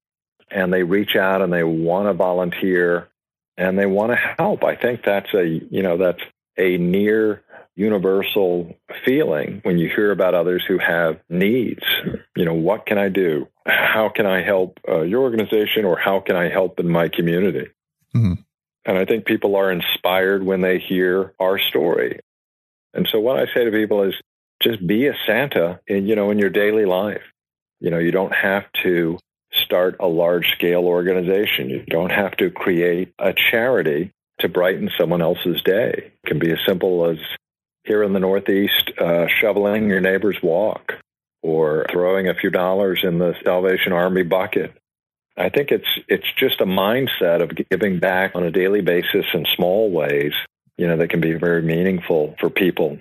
and 0.52 0.74
they 0.74 0.84
reach 0.84 1.16
out 1.16 1.42
and 1.42 1.54
they 1.54 1.64
want 1.64 2.08
to 2.10 2.14
volunteer 2.14 3.08
and 3.56 3.80
they 3.80 3.86
want 3.86 4.12
to 4.12 4.18
help. 4.18 4.66
I 4.66 4.76
think 4.76 5.04
that's 5.06 5.34
a, 5.34 5.46
you 5.48 5.84
know, 5.84 5.96
that's 5.96 6.22
a 6.58 6.78
near 6.78 7.44
universal 7.76 8.76
feeling 9.06 9.62
when 9.64 9.78
you 9.78 9.88
hear 9.88 10.12
about 10.12 10.36
others 10.36 10.66
who 10.68 10.80
have 10.80 11.18
needs. 11.30 11.84
You 12.36 12.44
know, 12.44 12.54
what 12.54 12.86
can 12.86 12.98
I 12.98 13.08
do? 13.08 13.48
How 13.66 14.10
can 14.10 14.26
I 14.26 14.42
help 14.42 14.82
uh, 14.88 15.02
your 15.02 15.22
organization 15.22 15.86
or 15.86 15.98
how 15.98 16.20
can 16.20 16.36
I 16.36 16.50
help 16.50 16.80
in 16.82 16.90
my 16.90 17.08
community? 17.08 17.70
Mm-hmm. 18.14 18.34
And 18.86 18.98
I 18.98 19.06
think 19.06 19.26
people 19.26 19.56
are 19.56 19.72
inspired 19.72 20.44
when 20.44 20.62
they 20.62 20.80
hear 20.80 21.34
our 21.40 21.58
story. 21.58 22.20
And 22.94 23.08
so 23.12 23.20
what 23.20 23.40
I 23.40 23.46
say 23.54 23.66
to 23.66 23.72
people 23.72 24.04
is 24.04 24.14
just 24.62 24.86
be 24.86 25.08
a 25.08 25.16
Santa 25.26 25.80
in, 25.88 26.06
you 26.06 26.16
know, 26.16 26.32
in 26.32 26.40
your 26.40 26.50
daily 26.50 26.86
life. 26.86 27.24
You 27.80 27.90
know, 27.92 28.00
you 28.00 28.12
don't 28.12 28.34
have 28.34 28.66
to 28.84 29.18
start 29.52 29.98
a 30.00 30.08
large 30.08 30.52
scale 30.52 30.86
organization. 30.86 31.70
You 31.70 31.84
don't 31.88 32.12
have 32.12 32.36
to 32.38 32.50
create 32.50 33.14
a 33.20 33.34
charity 33.34 34.12
to 34.40 34.50
brighten 34.50 34.90
someone 34.98 35.22
else's 35.22 35.62
day. 35.62 36.12
It 36.24 36.28
can 36.28 36.40
be 36.40 36.52
as 36.52 36.60
simple 36.66 37.10
as 37.10 37.18
here 37.84 38.04
in 38.04 38.14
the 38.14 38.20
Northeast, 38.20 38.92
uh, 39.00 39.28
shoveling 39.28 39.90
your 39.90 40.02
neighbor's 40.02 40.38
walk 40.42 40.94
or 41.42 41.86
throwing 41.92 42.30
a 42.30 42.34
few 42.34 42.50
dollars 42.50 43.02
in 43.04 43.20
the 43.20 43.36
Salvation 43.44 43.92
Army 43.92 44.24
bucket 44.24 44.74
I 45.36 45.50
think 45.50 45.72
it's 45.72 45.88
it's 46.08 46.32
just 46.38 46.62
a 46.62 46.66
mindset 46.66 47.42
of 47.42 47.52
giving 47.70 48.00
back 48.00 48.36
on 48.36 48.44
a 48.44 48.52
daily 48.52 48.82
basis 48.82 49.26
in 49.34 49.46
small 49.56 49.90
ways, 49.90 50.34
you 50.78 50.88
know, 50.88 50.98
that 50.98 51.10
can 51.10 51.22
be 51.22 51.34
very 51.34 51.62
meaningful 51.62 52.36
for 52.40 52.50
people. 52.50 52.92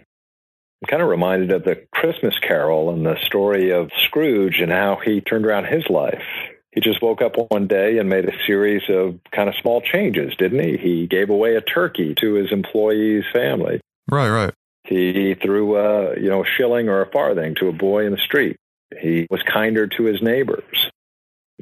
I'm 0.83 0.88
kind 0.88 1.03
of 1.03 1.09
reminded 1.09 1.53
of 1.53 1.64
the 1.64 1.87
Christmas 1.92 2.38
Carol 2.40 2.90
and 2.90 3.07
the 3.07 3.16
story 3.25 3.71
of 3.73 3.90
Scrooge 4.05 4.61
and 4.61 4.73
how 4.73 4.99
he 5.05 5.21
turned 5.21 5.47
around 5.47 5.66
his 5.66 5.88
life. 5.88 6.25
He 6.73 6.81
just 6.81 7.03
woke 7.03 7.21
up 7.21 7.35
one 7.51 7.66
day 7.66 7.99
and 7.99 8.09
made 8.09 8.25
a 8.25 8.45
series 8.47 8.83
of 8.88 9.21
kind 9.31 9.49
of 9.49 9.55
small 9.61 9.83
changes, 9.83 10.35
didn't 10.37 10.61
he? 10.61 10.79
He 10.79 11.07
gave 11.07 11.29
away 11.29 11.55
a 11.55 11.61
turkey 11.61 12.14
to 12.16 12.35
his 12.35 12.51
employee's 12.51 13.25
family. 13.33 13.81
Right, 14.11 14.31
right. 14.31 14.55
He 14.85 15.35
threw 15.35 15.77
a, 15.77 16.18
you 16.18 16.31
know, 16.31 16.42
a 16.42 16.47
shilling 16.47 16.88
or 16.88 17.03
a 17.03 17.11
farthing 17.11 17.55
to 17.57 17.68
a 17.68 17.73
boy 17.73 18.07
in 18.07 18.12
the 18.12 18.18
street. 18.18 18.57
He 19.01 19.27
was 19.31 19.42
kinder 19.42 19.87
to 19.87 20.05
his 20.05 20.23
neighbors. 20.23 20.90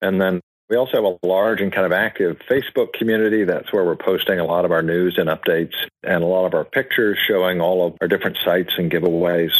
and 0.00 0.20
then 0.20 0.40
we 0.74 0.78
also 0.78 1.00
have 1.00 1.04
a 1.04 1.24
large 1.24 1.60
and 1.60 1.72
kind 1.72 1.86
of 1.86 1.92
active 1.92 2.36
Facebook 2.50 2.94
community. 2.94 3.44
That's 3.44 3.72
where 3.72 3.84
we're 3.84 3.94
posting 3.94 4.40
a 4.40 4.44
lot 4.44 4.64
of 4.64 4.72
our 4.72 4.82
news 4.82 5.18
and 5.18 5.28
updates 5.28 5.74
and 6.02 6.24
a 6.24 6.26
lot 6.26 6.46
of 6.46 6.54
our 6.54 6.64
pictures 6.64 7.16
showing 7.28 7.60
all 7.60 7.86
of 7.86 7.94
our 8.00 8.08
different 8.08 8.38
sites 8.44 8.72
and 8.76 8.90
giveaways. 8.90 9.52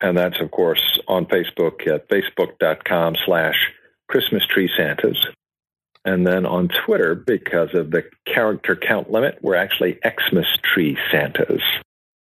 And 0.00 0.16
that's, 0.16 0.40
of 0.40 0.50
course, 0.50 0.98
on 1.06 1.26
Facebook 1.26 1.86
at 1.86 2.08
facebook.com 2.08 3.16
slash 3.26 3.56
Christmas 4.08 4.46
Tree 4.46 4.70
Santas. 4.74 5.18
And 6.06 6.26
then 6.26 6.46
on 6.46 6.70
Twitter, 6.86 7.14
because 7.14 7.74
of 7.74 7.90
the 7.90 8.04
character 8.24 8.74
count 8.74 9.10
limit, 9.10 9.40
we're 9.42 9.54
actually 9.54 9.98
Xmas 10.02 10.46
Tree 10.62 10.96
Santas. 11.10 11.60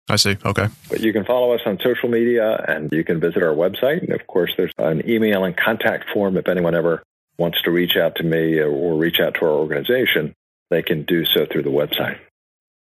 I 0.10 0.18
see. 0.18 0.36
Okay. 0.44 0.68
But 0.90 1.00
you 1.00 1.14
can 1.14 1.24
follow 1.24 1.54
us 1.54 1.62
on 1.66 1.80
social 1.80 2.10
media 2.10 2.62
and 2.68 2.92
you 2.92 3.06
can 3.06 3.22
visit 3.22 3.42
our 3.42 3.56
website. 3.56 4.02
And 4.02 4.12
of 4.12 4.28
course, 4.28 4.54
there's 4.58 4.74
an 4.78 5.10
email 5.10 5.46
and 5.46 5.56
contact 5.56 6.10
form 6.14 6.36
if 6.36 6.50
anyone 6.50 6.76
ever 6.76 7.04
wants 7.38 7.62
to 7.64 7.72
reach 7.72 7.96
out 7.96 8.16
to 8.16 8.24
me 8.24 8.60
or, 8.60 8.96
reach 8.96 9.20
out 9.20 9.36
to 9.36 9.46
our 9.46 9.52
organization, 9.52 10.34
they 10.70 10.82
can 10.82 11.04
do 11.04 11.26
so 11.26 11.46
through 11.46 11.64
the 11.64 11.70
website. 11.70 12.18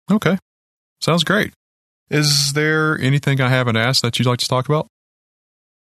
Okay. 0.09 0.37
Sounds 0.99 1.23
great. 1.23 1.53
Is 2.09 2.53
there 2.53 2.99
anything 2.99 3.39
I 3.39 3.49
haven't 3.49 3.77
asked 3.77 4.01
that 4.01 4.19
you'd 4.19 4.27
like 4.27 4.39
to 4.39 4.47
talk 4.47 4.67
about? 4.67 4.87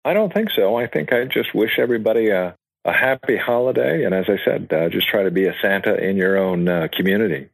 I 0.03 0.13
don't 0.13 0.33
think 0.33 0.49
so. 0.51 0.75
I 0.75 0.87
think 0.87 1.13
I 1.13 1.25
just 1.25 1.53
wish 1.53 1.77
everybody 1.77 2.29
a, 2.29 2.55
a 2.83 2.91
happy 2.91 3.37
holiday. 3.37 4.03
And 4.03 4.13
as 4.13 4.25
I 4.27 4.37
said, 4.43 4.71
uh, 4.73 4.89
just 4.89 5.07
try 5.07 5.23
to 5.23 5.31
be 5.31 5.45
a 5.45 5.53
Santa 5.61 5.95
in 5.95 6.17
your 6.17 6.37
own 6.37 6.67
uh, 6.67 6.87
community. 6.91 7.49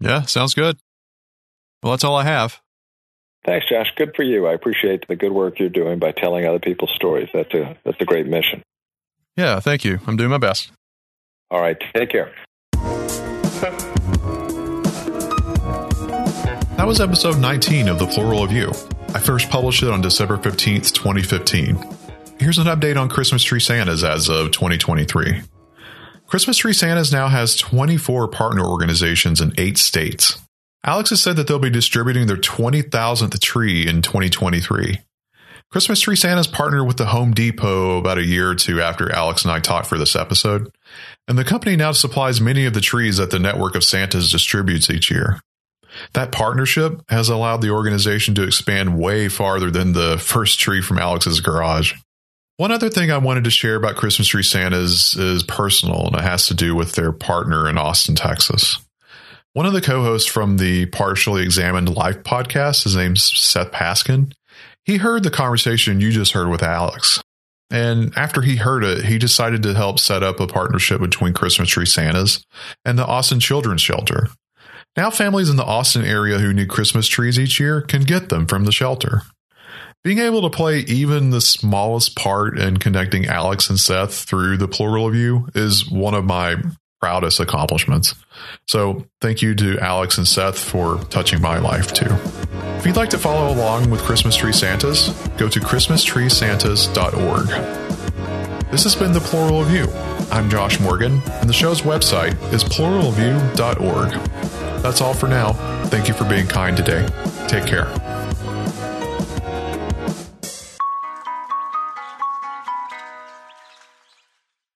Yeah, 0.00 0.22
sounds 0.22 0.54
good. 0.54 0.76
Well, 1.82 1.92
that's 1.92 2.04
all 2.04 2.16
I 2.16 2.24
have. 2.24 2.60
Thanks, 3.44 3.68
Josh. 3.68 3.92
Good 3.96 4.14
for 4.16 4.22
you. 4.22 4.46
I 4.46 4.54
appreciate 4.54 5.06
the 5.06 5.16
good 5.16 5.32
work 5.32 5.58
you're 5.58 5.68
doing 5.68 5.98
by 5.98 6.12
telling 6.12 6.46
other 6.46 6.58
people's 6.58 6.92
stories. 6.94 7.28
That's 7.32 7.52
a 7.52 7.76
that's 7.84 8.00
a 8.00 8.06
great 8.06 8.26
mission. 8.26 8.62
Yeah, 9.36 9.60
thank 9.60 9.84
you. 9.84 9.98
I'm 10.06 10.16
doing 10.16 10.30
my 10.30 10.38
best. 10.38 10.70
All 11.50 11.60
right, 11.60 11.76
take 11.94 12.10
care. 12.10 12.32
That 16.76 16.86
was 16.86 17.00
episode 17.00 17.38
19 17.38 17.88
of 17.88 17.98
The 17.98 18.06
Plural 18.06 18.42
of 18.44 18.52
You. 18.52 18.70
I 19.14 19.20
first 19.20 19.48
published 19.48 19.82
it 19.82 19.90
on 19.90 20.00
December 20.00 20.36
15th, 20.36 20.92
2015. 20.92 21.78
Here's 22.38 22.58
an 22.58 22.66
update 22.66 23.00
on 23.00 23.08
Christmas 23.08 23.42
Tree 23.42 23.60
Santas 23.60 24.02
as 24.02 24.28
of 24.28 24.50
2023. 24.50 25.42
Christmas 26.26 26.56
Tree 26.56 26.72
Santas 26.72 27.12
now 27.12 27.28
has 27.28 27.56
24 27.56 28.28
partner 28.28 28.64
organizations 28.64 29.40
in 29.40 29.52
eight 29.56 29.78
states. 29.78 30.38
Alex 30.84 31.10
has 31.10 31.22
said 31.22 31.36
that 31.36 31.46
they'll 31.46 31.58
be 31.58 31.70
distributing 31.70 32.26
their 32.26 32.36
20,000th 32.36 33.40
tree 33.40 33.86
in 33.86 34.02
2023. 34.02 35.00
Christmas 35.70 36.00
Tree 36.00 36.16
Santas 36.16 36.46
partnered 36.46 36.86
with 36.86 36.98
the 36.98 37.06
Home 37.06 37.32
Depot 37.32 37.98
about 37.98 38.18
a 38.18 38.24
year 38.24 38.50
or 38.50 38.54
two 38.54 38.80
after 38.80 39.12
Alex 39.12 39.42
and 39.44 39.50
I 39.50 39.58
talked 39.58 39.88
for 39.88 39.98
this 39.98 40.14
episode, 40.14 40.70
and 41.26 41.36
the 41.36 41.44
company 41.44 41.74
now 41.74 41.92
supplies 41.92 42.40
many 42.40 42.64
of 42.64 42.74
the 42.74 42.80
trees 42.80 43.16
that 43.16 43.30
the 43.30 43.40
network 43.40 43.74
of 43.74 43.82
Santas 43.82 44.30
distributes 44.30 44.88
each 44.88 45.10
year. 45.10 45.40
That 46.12 46.32
partnership 46.32 47.02
has 47.08 47.28
allowed 47.28 47.60
the 47.60 47.70
organization 47.70 48.34
to 48.36 48.42
expand 48.42 48.98
way 48.98 49.28
farther 49.28 49.70
than 49.70 49.92
the 49.92 50.18
first 50.18 50.58
tree 50.60 50.82
from 50.82 50.98
Alex's 50.98 51.40
garage. 51.40 51.94
One 52.56 52.70
other 52.70 52.88
thing 52.88 53.10
I 53.10 53.18
wanted 53.18 53.44
to 53.44 53.50
share 53.50 53.74
about 53.74 53.96
Christmas 53.96 54.28
Tree 54.28 54.44
Santas 54.44 55.16
is 55.16 55.42
personal, 55.42 56.06
and 56.06 56.16
it 56.16 56.22
has 56.22 56.46
to 56.46 56.54
do 56.54 56.76
with 56.76 56.92
their 56.92 57.10
partner 57.10 57.68
in 57.68 57.78
Austin, 57.78 58.14
Texas. 58.14 58.78
One 59.54 59.66
of 59.66 59.72
the 59.72 59.80
co 59.80 60.02
hosts 60.02 60.30
from 60.30 60.56
the 60.56 60.86
Partially 60.86 61.42
Examined 61.42 61.94
Life 61.94 62.22
podcast, 62.22 62.84
his 62.84 62.96
name's 62.96 63.30
Seth 63.38 63.72
Paskin, 63.72 64.32
he 64.84 64.98
heard 64.98 65.22
the 65.22 65.30
conversation 65.30 66.00
you 66.00 66.10
just 66.10 66.32
heard 66.32 66.48
with 66.48 66.62
Alex. 66.62 67.20
And 67.70 68.12
after 68.16 68.42
he 68.42 68.56
heard 68.56 68.84
it, 68.84 69.06
he 69.06 69.18
decided 69.18 69.62
to 69.62 69.74
help 69.74 69.98
set 69.98 70.22
up 70.22 70.38
a 70.38 70.46
partnership 70.46 71.00
between 71.00 71.32
Christmas 71.32 71.68
Tree 71.68 71.86
Santas 71.86 72.44
and 72.84 72.98
the 72.98 73.06
Austin 73.06 73.40
Children's 73.40 73.80
Shelter. 73.80 74.28
Now, 74.96 75.10
families 75.10 75.50
in 75.50 75.56
the 75.56 75.64
Austin 75.64 76.04
area 76.04 76.38
who 76.38 76.52
need 76.52 76.68
Christmas 76.68 77.08
trees 77.08 77.38
each 77.38 77.58
year 77.58 77.80
can 77.80 78.02
get 78.02 78.28
them 78.28 78.46
from 78.46 78.64
the 78.64 78.70
shelter. 78.70 79.22
Being 80.04 80.18
able 80.18 80.42
to 80.42 80.50
play 80.50 80.80
even 80.80 81.30
the 81.30 81.40
smallest 81.40 82.14
part 82.14 82.58
in 82.58 82.76
connecting 82.76 83.26
Alex 83.26 83.68
and 83.70 83.80
Seth 83.80 84.14
through 84.14 84.58
the 84.58 84.68
plural 84.68 85.08
of 85.08 85.14
you 85.14 85.48
is 85.54 85.90
one 85.90 86.14
of 86.14 86.24
my 86.24 86.56
proudest 87.00 87.40
accomplishments. 87.40 88.14
So, 88.68 89.06
thank 89.20 89.42
you 89.42 89.54
to 89.56 89.78
Alex 89.80 90.18
and 90.18 90.28
Seth 90.28 90.58
for 90.58 90.98
touching 91.04 91.40
my 91.40 91.58
life 91.58 91.92
too. 91.92 92.43
If 92.78 92.86
you'd 92.86 92.96
like 92.96 93.10
to 93.10 93.18
follow 93.18 93.52
along 93.52 93.90
with 93.90 94.00
Christmas 94.02 94.36
Tree 94.36 94.52
Santas, 94.52 95.08
go 95.38 95.48
to 95.48 95.60
ChristmasTreeSantas.org. 95.60 97.46
This 98.70 98.82
has 98.84 98.94
been 98.94 99.12
The 99.12 99.20
Plural 99.20 99.66
You. 99.70 99.86
I'm 100.30 100.50
Josh 100.50 100.80
Morgan, 100.80 101.22
and 101.40 101.48
the 101.48 101.52
show's 101.54 101.82
website 101.82 102.34
is 102.52 102.62
pluralview.org. 102.64 104.10
That's 104.82 105.00
all 105.00 105.14
for 105.14 105.28
now. 105.28 105.52
Thank 105.86 106.08
you 106.08 106.14
for 106.14 106.24
being 106.24 106.46
kind 106.46 106.76
today. 106.76 107.06
Take 107.48 107.66
care. 107.66 107.86